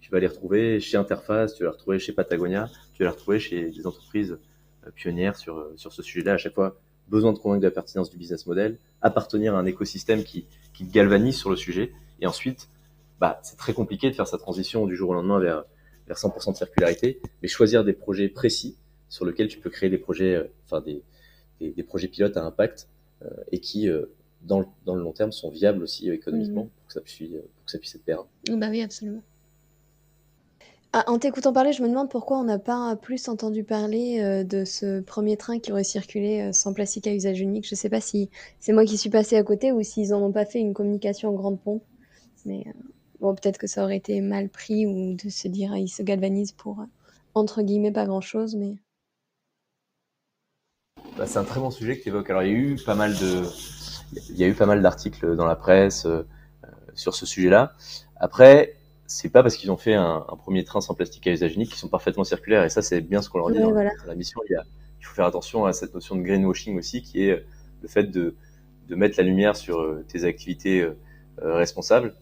[0.00, 3.14] tu vas les retrouver chez Interface, tu vas les retrouver chez Patagonia, tu vas les
[3.14, 4.38] retrouver chez des entreprises
[4.86, 6.34] euh, pionnières sur, sur ce sujet-là.
[6.34, 6.78] À chaque fois,
[7.10, 10.86] besoin de convaincre de la pertinence du business model, appartenir à un écosystème qui, qui
[10.86, 11.92] te galvanise sur le sujet.
[12.20, 12.68] Et ensuite,
[13.20, 15.64] bah, c'est très compliqué de faire sa transition du jour au lendemain vers,
[16.06, 18.76] vers 100% de circularité, mais choisir des projets précis
[19.08, 21.02] sur lesquels tu peux créer des projets, euh, enfin des,
[21.60, 22.88] des, des projets pilotes à impact
[23.22, 24.06] euh, et qui, euh,
[24.42, 26.70] dans, le, dans le long terme, sont viables aussi euh, économiquement Mhm.
[26.70, 28.24] pour, que ça puisse, pour que ça puisse être pérenne.
[28.48, 29.22] Bah oui, absolument.
[30.92, 34.42] Ah, en t'écoutant parler, je me demande pourquoi on n'a pas plus entendu parler euh,
[34.42, 37.68] de ce premier train qui aurait circulé euh, sans plastique à usage unique.
[37.68, 40.32] Je sais pas si c'est moi qui suis passée à côté ou s'ils en ont
[40.32, 41.84] pas fait une communication en grande pompe.
[42.44, 42.72] Mais euh,
[43.20, 46.50] bon, peut-être que ça aurait été mal pris ou de se dire ils se galvanisent
[46.50, 46.84] pour
[47.34, 48.56] entre guillemets pas grand-chose.
[48.56, 48.74] Mais
[51.16, 52.30] Bah, c'est un très bon sujet que tu évoques.
[52.30, 53.44] Alors, il y a eu pas mal de,
[54.30, 56.04] il y a eu pas mal d'articles dans la presse
[56.94, 57.74] sur ce sujet-là.
[58.16, 58.79] Après,
[59.10, 61.70] c'est pas parce qu'ils ont fait un, un premier train sans plastique à usage unique
[61.70, 62.62] qu'ils sont parfaitement circulaires.
[62.64, 63.90] Et ça, c'est bien ce qu'on leur dit Ouais, dans, voilà.
[64.00, 64.40] dans la mission.
[64.48, 64.62] Il, y a,
[65.00, 67.44] il faut faire attention à cette notion de greenwashing aussi, qui est euh,
[67.82, 68.36] le fait de,
[68.88, 70.94] de mettre la lumière sur euh, tes activités euh,
[71.42, 72.14] responsables,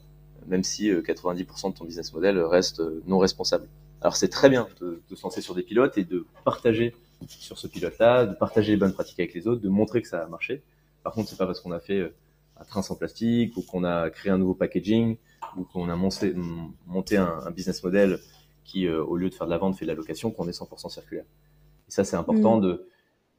[0.46, 3.68] même si euh, 90% de ton business model reste non responsable.
[4.00, 6.94] Alors, c'est très bien de, de se lancer sur des pilotes et de partager
[7.26, 10.22] sur ce pilote-là, de partager les bonnes pratiques avec les autres, de montrer que ça
[10.24, 10.62] a marché.
[11.02, 12.14] Par contre, c'est pas parce qu'on a fait
[12.58, 15.18] un train sans plastique ou qu'on a créé un nouveau packaging
[15.56, 16.34] ou qu'on a monté,
[16.86, 18.18] monté un, un business model
[18.64, 20.58] qui, euh, au lieu de faire de la vente, fait de la location, qu'on est
[20.58, 21.24] 100% circulaire.
[21.88, 22.62] Et ça, c'est important Mm.
[22.62, 22.88] de,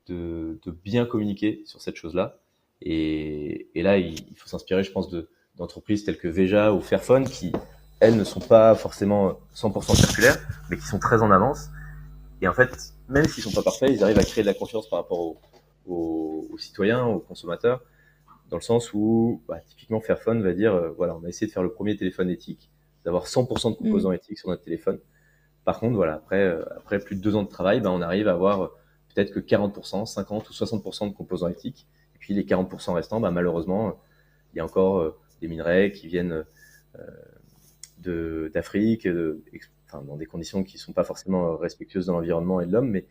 [0.07, 2.39] de, de bien communiquer sur cette chose-là.
[2.81, 6.79] Et, et là, il, il faut s'inspirer, je pense, de d'entreprises telles que Veja ou
[6.79, 7.51] Fairphone qui,
[7.99, 10.37] elles, ne sont pas forcément 100% circulaires,
[10.69, 11.67] mais qui sont très en avance.
[12.41, 14.89] Et en fait, même s'ils sont pas parfaits, ils arrivent à créer de la confiance
[14.89, 15.37] par rapport aux,
[15.85, 17.81] aux, aux citoyens, aux consommateurs,
[18.49, 21.51] dans le sens où bah, typiquement Fairphone va dire, euh, voilà, on a essayé de
[21.51, 22.69] faire le premier téléphone éthique,
[23.05, 24.99] d'avoir 100% de composants éthiques sur notre téléphone.
[25.65, 28.27] Par contre, voilà, après, euh, après plus de deux ans de travail, bah, on arrive
[28.27, 28.71] à avoir
[29.13, 31.87] peut-être que 40%, 50 ou 60% de composants éthiques.
[32.15, 33.99] Et puis les 40% restants, bah, malheureusement,
[34.53, 36.43] il y a encore des minerais qui viennent
[37.99, 39.07] de d'Afrique,
[39.85, 43.05] enfin, dans des conditions qui sont pas forcément respectueuses de l'environnement et de l'homme, mais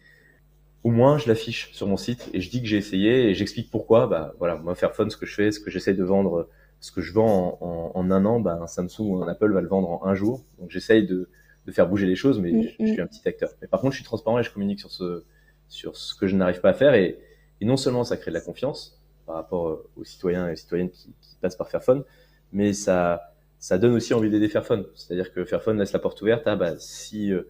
[0.84, 3.70] au moins je l'affiche sur mon site et je dis que j'ai essayé et j'explique
[3.70, 4.06] pourquoi.
[4.06, 6.48] Bah voilà, moi Fairphone, ce que je fais, ce que j'essaie de vendre,
[6.80, 9.60] ce que je vends en, en, un an, bah, un Samsung ou un Apple va
[9.60, 10.44] le vendre en un jour.
[10.58, 11.28] Donc j'essaye de,
[11.66, 13.50] de, faire bouger les choses, mais je, suis un petit acteur.
[13.60, 15.24] Mais par contre, je suis transparent et je communique sur ce
[15.68, 17.18] sur ce que je n'arrive pas à faire et,
[17.60, 20.88] et, non seulement ça crée de la confiance par rapport aux citoyens et aux citoyennes
[20.88, 22.04] qui, qui passent par Fairphone,
[22.52, 24.86] mais ça ça donne aussi envie d'aider Fairphone.
[24.94, 27.42] C'est-à-dire que Fairphone laisse la porte ouverte à bah, si euh,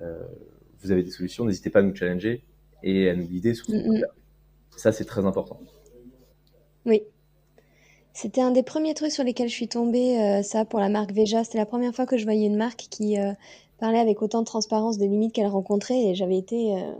[0.00, 0.22] euh
[0.80, 2.44] vous avez des solutions, n'hésitez pas à nous challenger
[2.84, 4.14] et à nous guider sur ce peut faire.
[4.76, 5.58] Ça, c'est très important.
[6.86, 7.02] Oui.
[8.12, 11.12] C'était un des premiers trucs sur lesquels je suis tombée, euh, ça, pour la marque
[11.12, 11.42] Veja.
[11.42, 13.32] C'était la première fois que je voyais une marque qui euh,
[13.80, 16.92] parlait avec autant de transparence des limites qu'elle rencontrait et j'avais été, euh,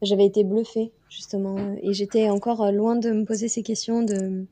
[0.00, 1.56] j'avais été bluffée, justement.
[1.82, 4.46] Et j'étais encore loin de me poser ces questions de,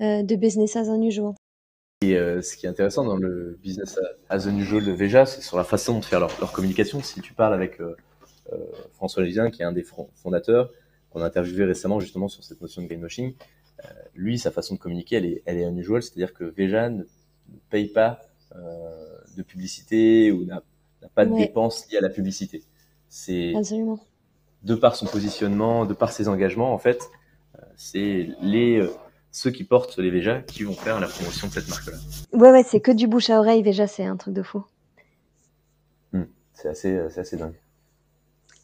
[0.00, 1.34] de business as unusual.
[2.02, 5.64] Et ce qui est intéressant dans le business as unusual de Veja, c'est sur la
[5.64, 7.00] façon de faire leur, leur communication.
[7.00, 7.96] Si tu parles avec euh,
[8.92, 10.70] François Lévien, qui est un des fondateurs,
[11.10, 13.34] qu'on a interviewé récemment justement sur cette notion de greenwashing,
[13.84, 17.04] euh, lui, sa façon de communiquer, elle est, elle est unusual, c'est-à-dire que Veja ne
[17.70, 18.20] paye pas
[18.54, 20.62] euh, de publicité ou n'a
[21.14, 22.62] pas de dépenses liées à la publicité.
[23.08, 23.52] C'est
[24.62, 27.10] de par son positionnement, de par ses engagements, en fait,
[27.76, 28.88] c'est les
[29.30, 31.98] ceux qui portent les Veja qui vont faire la promotion de cette marque-là.
[32.32, 33.62] Ouais, ouais, c'est que du bouche à oreille.
[33.62, 34.64] Veja, c'est un truc de fou.
[36.12, 37.54] Hmm, c'est assez, c'est assez dingue.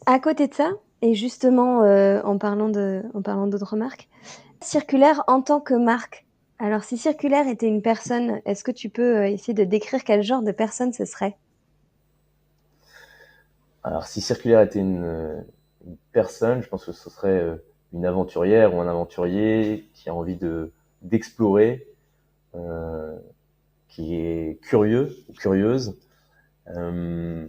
[0.05, 4.07] À côté de ça, et justement euh, en parlant d'autres marques,
[4.63, 6.25] Circulaire en tant que marque.
[6.59, 10.21] Alors si Circulaire était une personne, est-ce que tu peux euh, essayer de décrire quel
[10.21, 11.35] genre de personne ce serait?
[13.83, 15.43] Alors si Circulaire était une,
[16.11, 17.55] personne, je pense que ce serait euh,
[17.93, 21.87] une aventurière ou un aventurier qui a envie de d'explorer,
[22.53, 23.17] euh,
[23.87, 25.97] qui est curieux ou curieuse,
[26.67, 27.47] euh,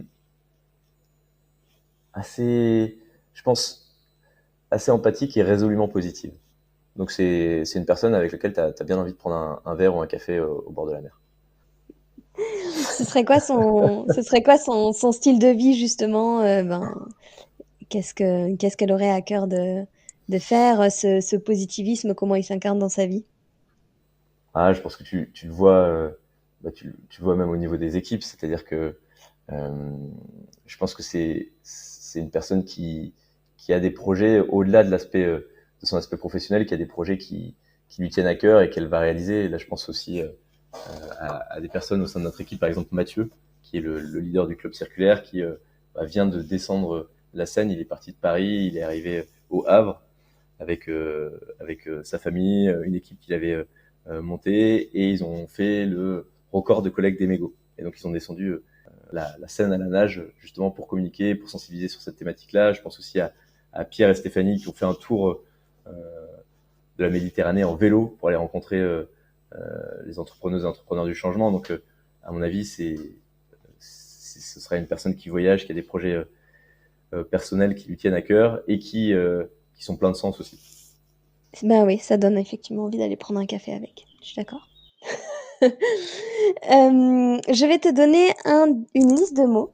[2.13, 2.97] assez,
[3.33, 3.95] je pense,
[4.71, 6.33] assez empathique et résolument positive.
[6.95, 10.01] Donc c'est une personne avec laquelle tu as, bien envie de prendre un, verre ou
[10.01, 11.19] un café au, bord de la mer.
[12.97, 17.07] ce serait quoi son, ce serait quoi son, son style de vie justement euh, ben,
[17.89, 19.85] Qu'est-ce que qu'est-ce qu'elle aurait à cœur de,
[20.29, 23.23] de faire ce, ce, positivisme Comment il s'incarne dans sa vie?
[24.55, 26.09] Ah, je pense que tu, tu le vois, euh,
[26.61, 28.97] bah, tu, tu, le vois même au niveau des équipes, c'est-à-dire que
[29.51, 29.69] euh,
[30.65, 31.51] je pense que c'est
[32.13, 33.13] c'est une personne qui,
[33.69, 35.39] a des projets au-delà euh,
[35.81, 37.55] de son aspect professionnel, qui a des projets qui,
[37.99, 39.47] lui tiennent à cœur et qu'elle va réaliser.
[39.49, 40.27] là, je pense aussi euh,
[41.19, 43.29] à, des personnes au sein de notre équipe, par exemple Mathieu,
[43.61, 45.55] qui est le, le leader du club circulaire, qui euh,
[45.95, 47.71] bah, vient de descendre la Seine.
[47.71, 50.01] Il est parti de Paris, il est arrivé au Havre
[50.59, 50.89] avec
[52.03, 53.65] sa famille, une équipe qu'il avait
[54.07, 57.53] montée, et ils ont fait le record de collecte des mégots.
[57.77, 58.59] Et donc ils ont descendu
[59.13, 62.73] la, scène à la nage, justement pour communiquer, pour sensibiliser sur cette thématique-là.
[62.73, 63.31] Je pense aussi à,
[63.89, 65.41] Pierre et Stéphanie qui ont fait un tour
[65.87, 65.91] euh,
[66.97, 69.09] de la Méditerranée en vélo pour aller rencontrer euh,
[69.55, 71.51] euh les entrepreneuses et entrepreneurs du changement.
[71.51, 71.71] Donc,
[72.23, 72.95] à mon avis, c'est
[73.79, 76.25] ce serait une personne qui voyage, qui a des projets
[77.29, 79.13] personnels qui lui tiennent à cœur et qui,
[79.75, 80.59] qui sont pleins de sens aussi.
[81.61, 84.05] Ben oui, ça donne effectivement envie d'aller prendre un café avec.
[84.21, 84.67] Je suis d'accord.
[86.69, 88.33] Euh, je vais te donner
[88.93, 89.71] une liste de mots.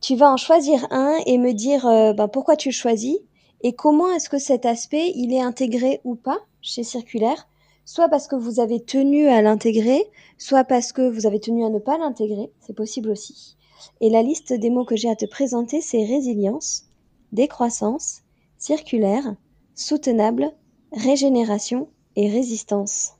[0.00, 3.18] Tu vas en choisir un et me dire euh, ben, pourquoi tu le choisis
[3.62, 7.48] et comment est-ce que cet aspect il est intégré ou pas chez Circulaire.
[7.84, 10.04] Soit parce que vous avez tenu à l'intégrer,
[10.38, 12.50] soit parce que vous avez tenu à ne pas l'intégrer.
[12.60, 13.56] C'est possible aussi.
[14.00, 16.84] Et la liste des mots que j'ai à te présenter, c'est résilience,
[17.32, 18.22] décroissance,
[18.58, 19.36] circulaire,
[19.74, 20.52] soutenable,
[20.92, 23.13] régénération et résistance.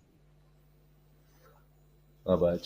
[2.26, 2.56] Ah bah,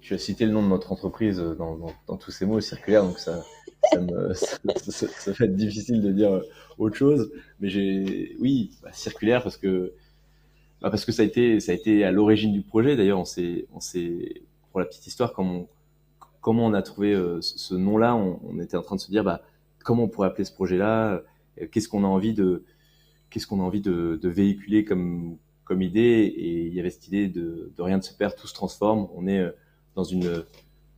[0.00, 1.76] tu, as cité le nom de notre entreprise dans,
[2.08, 3.44] dans, tous ces mots circulaires, donc ça,
[3.92, 6.42] ça, me, ça, ça, être difficile de dire
[6.78, 7.30] autre chose.
[7.60, 9.92] Mais j'ai, oui, bah, circulaire parce que,
[10.80, 12.96] bah parce que ça a été, ça a été à l'origine du projet.
[12.96, 14.42] D'ailleurs, on s'est, on s'est,
[14.72, 15.68] pour la petite histoire, comment on,
[16.40, 19.22] comment on a trouvé euh, ce nom-là, on, on, était en train de se dire,
[19.22, 19.42] bah,
[19.84, 21.22] comment on pourrait appeler ce projet-là,
[21.60, 22.64] euh, qu'est-ce qu'on a envie de,
[23.30, 27.28] qu'est-ce qu'on a envie de véhiculer comme comme idée et il y avait cette idée
[27.28, 29.08] de, rien ne se perd, tout se transforme.
[29.14, 29.52] On est euh,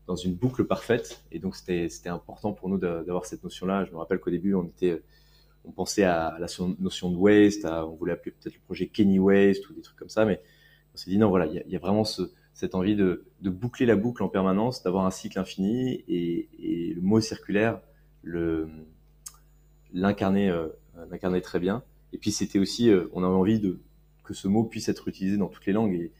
[0.06, 3.84] dans une boucle parfaite et donc c'était important pour nous d'avoir cette notion-là.
[3.86, 5.02] Je me rappelle qu'au début on était
[5.64, 6.46] on pensait à la
[6.78, 10.08] notion de waste, on voulait appeler peut-être le projet Kenny Waste ou des trucs comme
[10.08, 10.40] ça, mais
[10.94, 14.22] on s'est dit non, voilà, il y a, vraiment cette envie de, boucler la boucle
[14.22, 17.80] en permanence, d'avoir un cycle infini et, le mot circulaire
[18.22, 18.68] le
[19.92, 20.68] l'incarnait euh,
[21.42, 21.82] très bien.
[22.12, 23.80] Et puis c'était aussi, euh, on avait envie de
[24.28, 26.12] que ce mot puisse être utilisé dans toutes les langues et,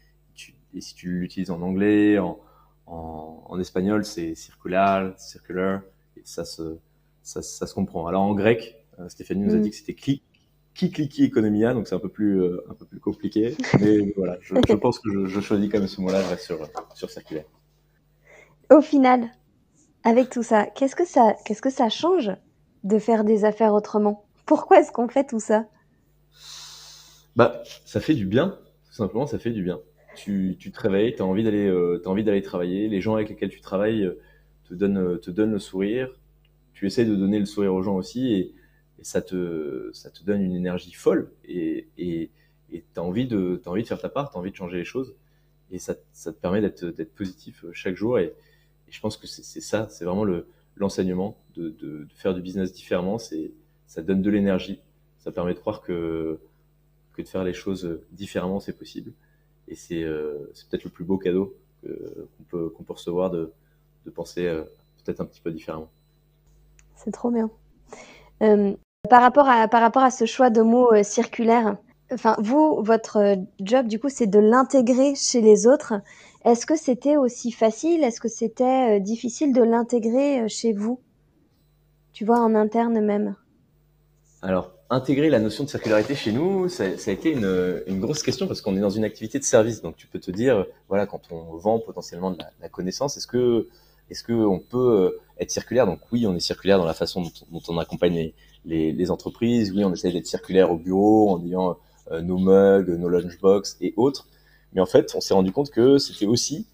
[0.80, 2.38] si tu l'utilises en anglais, en,
[2.86, 5.82] en, espagnol, c'est circular, circular,
[6.16, 6.78] et ça se
[7.22, 8.06] ça, ça se comprend.
[8.06, 9.62] Alors en grec, euh, Stéphanie nous a mm.
[9.62, 10.22] dit que c'était clic,
[10.74, 13.56] qui cliquait economia, donc c'est un peu plus euh, un peu plus compliqué.
[13.80, 16.58] Mais voilà, je, je, pense que je, je, choisis quand même ce mot-là, sur
[16.94, 17.46] sur circulaire.
[18.70, 19.28] Au final,
[20.04, 22.30] avec tout ça, qu'est-ce que ça qu'est-ce que ça change
[22.84, 24.24] de faire des affaires autrement?
[24.46, 25.66] Pourquoi est-ce qu'on fait tout ça?
[27.38, 28.58] Bah, ça fait du bien.
[28.88, 29.78] Tout simplement, ça fait du bien.
[30.16, 32.02] Tu, tu te réveilles, tu as envie d'aller euh,
[32.42, 32.88] travailler.
[32.88, 34.10] Les gens avec lesquels tu travailles
[34.64, 36.10] te donnent te donnent le sourire.
[36.74, 38.54] Tu essaies de donner le sourire aux gens aussi et
[39.02, 44.00] ça te, ça te donne une énergie folle et, tu as as envie de faire
[44.00, 45.14] ta part, tu as envie de changer les choses
[45.70, 48.34] et ça, ça te permet d'être positif euh, chaque jour et,
[48.88, 50.24] je pense que c'est ça, c'est vraiment
[50.76, 54.80] l'enseignement de, de, de, faire du business différemment, ça donne de l'énergie,
[55.18, 56.40] ça permet de croire que,
[57.18, 59.12] que de faire les choses différemment c'est possible
[59.68, 61.54] et c'est euh, peut-être le plus beau cadeau
[61.84, 63.52] qu'on peut, qu'on peut recevoir de,
[64.06, 64.64] de penser euh,
[65.04, 65.88] peut-être un petit peu différemment.
[66.96, 67.50] C'est trop bien.
[68.42, 68.74] Euh,
[69.08, 71.76] par rapport à, par rapport à ce choix de mots euh, circulaire,
[72.12, 75.94] enfin, vous, votre euh, job, du coup, c'est de l'intégrer chez les autres.
[76.44, 78.02] Est-ce que c'était aussi facile?
[78.02, 81.00] Est-ce que c'était euh, difficile de l'intégrer chez vous?
[82.12, 83.36] Tu vois, en interne même
[84.42, 88.22] Alors, intégrer la notion de circularité chez nous, ça, ça a été une, une, grosse
[88.22, 89.82] question parce qu'on est dans une activité de service.
[89.82, 93.68] Donc, tu peux te dire, voilà, quand on vend potentiellement de la, connaissance, est-ce que
[94.10, 95.86] est-ce qu'on peut être circulaire?
[95.86, 98.32] Donc oui, on est circulaire dans la façon dont, on accompagne
[98.64, 99.70] les, les, entreprises.
[99.72, 101.76] Oui, on essaie d'être circulaire au bureau en ayant
[102.10, 104.26] euh, nos mugs, nos lunchbox et autres.
[104.72, 106.66] Mais en fait, on s'est rendu compte que c'était aussi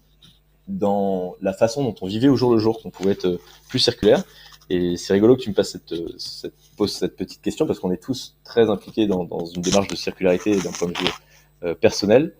[0.67, 4.23] dans la façon dont on vivait au jour le jour qu'on pouvait être plus circulaire.
[4.69, 7.91] Et c'est rigolo que tu me passes cette, cette, poses cette petite question parce qu'on
[7.91, 11.11] est tous très impliqués dans, dans une démarche de circularité d'un point de vue
[11.63, 12.33] euh, personnel.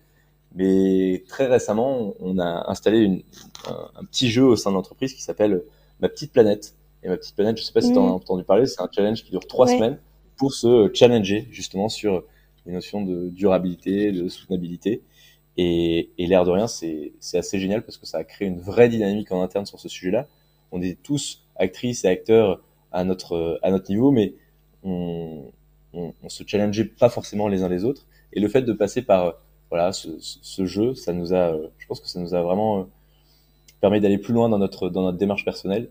[0.55, 3.21] Mais très récemment, on a installé une,
[3.67, 5.63] un, un, petit jeu au sein de l'entreprise qui s'appelle
[6.01, 8.05] Ma petite planète, et ma petite planète, je sais pas si tu as mm.
[8.05, 9.99] entendu parler, c'est un challenge qui dure trois semaines
[10.37, 12.23] pour se challenger justement sur
[12.65, 15.01] les notions de durabilité, de soutenabilité.
[15.57, 18.89] Et, et l'air de rien, c'est assez génial parce que ça a créé une vraie
[18.89, 20.27] dynamique en interne sur ce sujet-là.
[20.75, 22.61] On est tous actrices et acteurs
[22.91, 24.33] à notre, à notre niveau, mais
[24.83, 25.51] on,
[25.93, 28.05] on, se challengeait pas forcément les uns les autres.
[28.33, 29.35] Et le fait de passer par
[29.69, 32.83] voilà ce, jeu, ça nous a, je pense que ça nous a vraiment euh,
[33.81, 35.89] permis d'aller plus loin dans notre dans notre démarche personnelle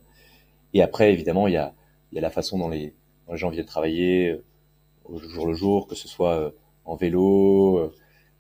[0.74, 1.72] et après, évidemment, il y a,
[2.10, 2.94] il y a la façon dont les,
[3.32, 4.44] gens viennent travailler euh,
[5.04, 6.50] au jour le jour, que ce soit euh,
[6.84, 7.94] en vélo, euh,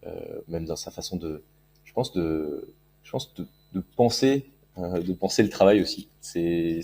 [0.06, 1.42] euh, même dans sa façon de,
[1.84, 3.46] je pense de, je pense de,
[3.96, 6.08] penser, euh, de penser le travail aussi.
[6.20, 6.80] C'est,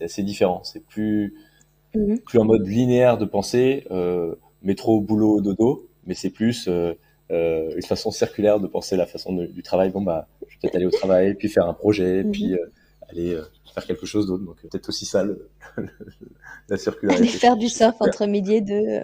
[0.00, 0.62] assez différent.
[0.64, 1.34] C'est plus,
[1.94, 2.18] mhm.
[2.20, 6.94] plus en mode linéaire de penser, euh, métro, boulot, dodo, mais c'est plus euh,
[7.30, 9.90] une façon circulaire de penser la façon du travail.
[9.90, 12.30] Bon bah, je vais peut-être aller au travail, puis faire un projet, mhm.
[12.30, 12.56] puis
[13.08, 13.38] aller
[13.74, 14.44] faire quelque chose d'autre.
[14.44, 15.48] Donc peut-être aussi ça, le,
[16.68, 17.26] la circularité.
[17.26, 19.02] faire du surf entre midi et deux.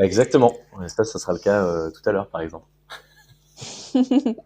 [0.00, 0.54] Exactement.
[0.86, 2.66] Ça, ça sera le cas euh, tout à l'heure, par exemple.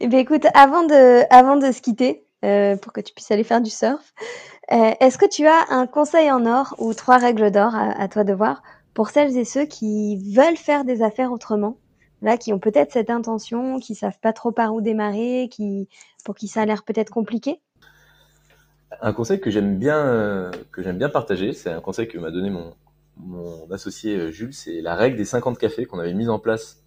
[0.00, 3.44] eh bien, écoute, avant de, avant de se quitter, euh, pour que tu puisses aller
[3.44, 4.14] faire du surf,
[4.72, 8.24] euh, est-ce que tu as un conseil en or ou trois règles d'or à, toi
[8.24, 8.62] de voir
[8.94, 11.76] pour celles et ceux qui veulent faire des affaires autrement,
[12.22, 15.86] là, qui ont peut-être cette intention, qui savent pas trop par où démarrer, qui,
[16.24, 17.60] pour qui ça a l'air peut-être compliqué?
[19.02, 22.30] Un conseil que j'aime bien, euh, que j'aime bien partager, c'est un conseil que m'a
[22.30, 22.72] donné mon,
[23.18, 26.82] mon associé Jules, c'est la règle des 50 cafés qu'on avait mise en place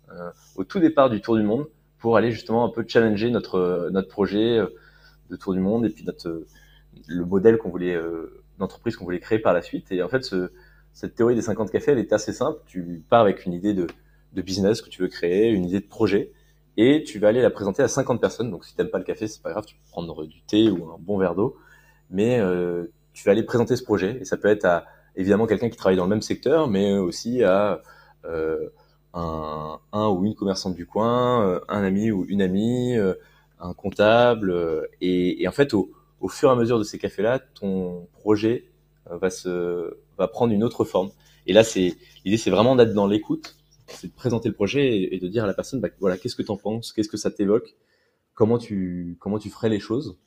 [0.56, 1.66] au tout départ du Tour du Monde
[2.04, 4.60] pour aller justement un peu challenger notre notre projet
[5.30, 6.44] de Tour du Monde et puis notre
[7.08, 7.98] le modèle qu'on voulait
[8.60, 9.90] l'entreprise qu'on voulait créer par la suite.
[9.92, 10.52] Et en fait, ce,
[10.92, 12.60] cette théorie des 50 cafés, elle est assez simple.
[12.66, 13.88] Tu pars avec une idée de,
[14.36, 16.32] business que tu veux créer, une idée de projet,
[16.76, 18.52] et tu vas aller la présenter à 50 personnes.
[18.52, 20.92] Donc si t'aimes pas le café, c'est pas grave, tu peux prendre du thé ou
[20.92, 21.58] un bon verre d'eau
[22.14, 24.86] mais euh, tu vas aller présenter ce projet et ça peut être à
[25.16, 27.82] évidemment quelqu'un qui travaille dans le même secteur, mais aussi à
[28.26, 28.70] euh,
[29.14, 33.14] un, un, ou une commerçante du coin, euh, un ami ou une amie, euh,
[33.60, 36.98] un comptable, euh, et, et, en fait au, au, fur et à mesure de ces
[36.98, 38.66] cafés-là, ton projet
[39.10, 41.12] va se va prendre une autre forme.
[41.46, 41.96] Et là, c'est
[42.26, 43.56] l'idée, c'est vraiment d'être dans l'écoute,
[43.88, 46.44] c'est de présenter le projet et, de dire à la personne, bah, voilà, qu'est-ce que
[46.44, 47.76] tu en penses, qu'est-ce que ça t'évoque,
[48.34, 50.18] comment tu comment tu ferais les choses.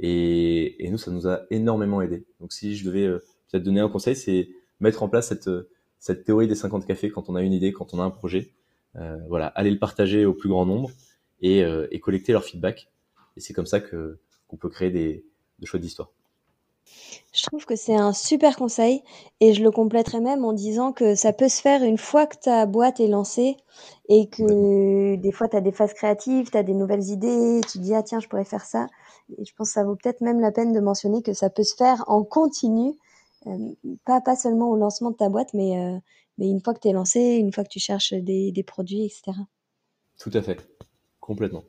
[0.00, 2.24] Et, et, nous, ça nous a énormément aidé.
[2.40, 4.48] Donc si je devais euh, peut-être donner un conseil, c'est
[4.80, 5.48] mettre en place cette,
[6.04, 8.52] cette théorie des 50 cafés quand on a une idée, quand on a un projet.
[8.96, 10.90] Euh, voilà, aller le partager au plus grand nombre
[11.40, 12.90] et, euh, et collecter leur feedback.
[13.38, 15.24] Et c'est comme ça que qu'on peut créer des,
[15.60, 16.10] des choix d'histoire.
[17.32, 19.02] Je trouve que c'est un super conseil
[19.40, 22.36] et je le compléterai même en disant que ça peut se faire une fois que
[22.36, 23.56] ta boîte est lancée
[24.10, 27.78] et que des fois tu as des phases créatives, tu as des nouvelles idées, tu
[27.78, 28.88] te dis ah tiens je pourrais faire ça.
[29.38, 31.62] Et je pense que ça vaut peut-être même la peine de mentionner que ça peut
[31.62, 32.92] se faire en continu,
[34.04, 35.98] pas, pas seulement au lancement de ta boîte, mais, euh,
[36.38, 39.04] mais une fois que tu es lancé, une fois que tu cherches des, des produits,
[39.04, 39.32] etc.
[40.18, 40.58] Tout à fait,
[41.20, 41.64] complètement.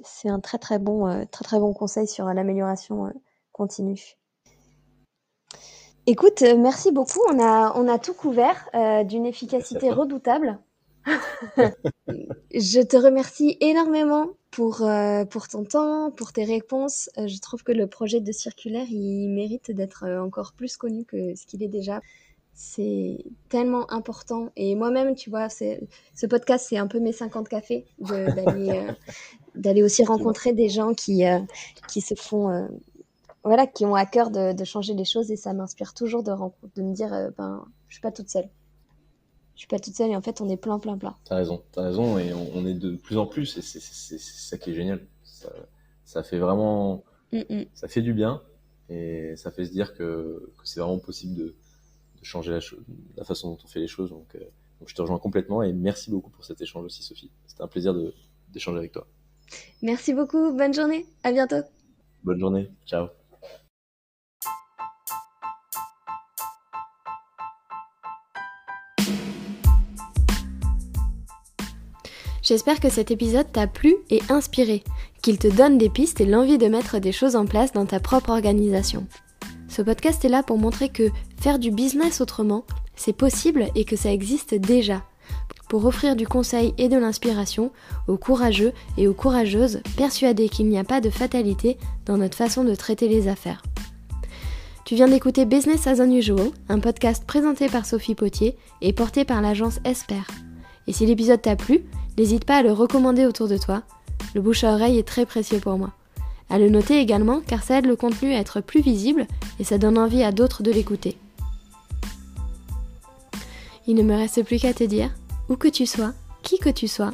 [0.00, 3.12] C'est un très très bon, euh, très très bon conseil sur l'amélioration
[3.52, 4.16] continue.
[6.06, 7.20] Écoute, euh, merci beaucoup.
[7.30, 10.58] On a, on a tout couvert euh, d'une efficacité redoutable.
[12.06, 17.10] je te remercie énormément pour, euh, pour ton temps, pour tes réponses.
[17.16, 21.44] je trouve que le projet de circulaire, il mérite d'être encore plus connu que ce
[21.46, 22.00] qu'il est déjà.
[22.54, 24.50] C'est tellement important.
[24.56, 27.86] Et moi-même, tu vois, ce podcast, c'est un peu mes 50 cafés
[29.54, 31.24] d'aller aussi rencontrer des gens qui,
[31.88, 32.68] qui se font
[33.44, 36.32] voilà, qui ont à cœur de, changer les choses et ça m'inspire toujours de,
[36.76, 38.48] de me dire, euh, ben, je suis pas toute seule.
[39.54, 41.16] Je suis pas toute seule et en fait, on est plein, plein, plein.
[41.24, 44.70] T'as raison, t'as raison et on, est de plus en plus et c'est ça qui
[44.70, 45.00] est génial.
[46.04, 47.64] Ça, fait vraiment, mm, mm.
[47.74, 48.42] ça fait du bien
[48.88, 51.54] et ça fait se dire que, c'est vraiment possible de,
[52.22, 52.60] changer la,
[53.16, 54.10] la, façon dont on fait les choses.
[54.10, 54.40] Donc, euh,
[54.82, 57.30] donc, je te rejoins complètement et merci beaucoup pour cet échange aussi, Sophie.
[57.46, 57.94] C'était un plaisir
[58.50, 59.06] d'échanger avec toi.
[59.82, 61.62] Merci beaucoup, bonne journée, à bientôt.
[62.24, 63.08] Bonne journée, ciao.
[72.42, 74.82] J'espère que cet épisode t'a plu et inspiré,
[75.22, 78.00] qu'il te donne des pistes et l'envie de mettre des choses en place dans ta
[78.00, 79.06] propre organisation.
[79.68, 81.08] Ce podcast est là pour montrer que
[81.40, 82.64] faire du business autrement,
[82.96, 85.02] c'est possible et que ça existe déjà.
[85.68, 87.70] Pour offrir du conseil et de l'inspiration
[88.08, 92.64] aux courageux et aux courageuses persuadés qu'il n'y a pas de fatalité dans notre façon
[92.64, 93.62] de traiter les affaires.
[94.84, 99.40] Tu viens d'écouter Business as Unusual, un podcast présenté par Sophie Potier et porté par
[99.40, 100.22] l'agence Esper.
[100.88, 101.84] Et si l'épisode t'a plu,
[102.18, 103.82] N'hésite pas à le recommander autour de toi.
[104.34, 105.92] Le bouche à oreille est très précieux pour moi.
[106.50, 109.26] À le noter également car ça aide le contenu à être plus visible
[109.58, 111.16] et ça donne envie à d'autres de l'écouter.
[113.86, 115.10] Il ne me reste plus qu'à te dire,
[115.48, 117.10] où que tu sois, qui que tu sois,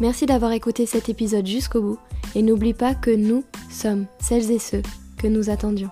[0.00, 1.98] merci d'avoir écouté cet épisode jusqu'au bout
[2.34, 4.82] et n'oublie pas que nous sommes celles et ceux
[5.16, 5.90] que nous attendions.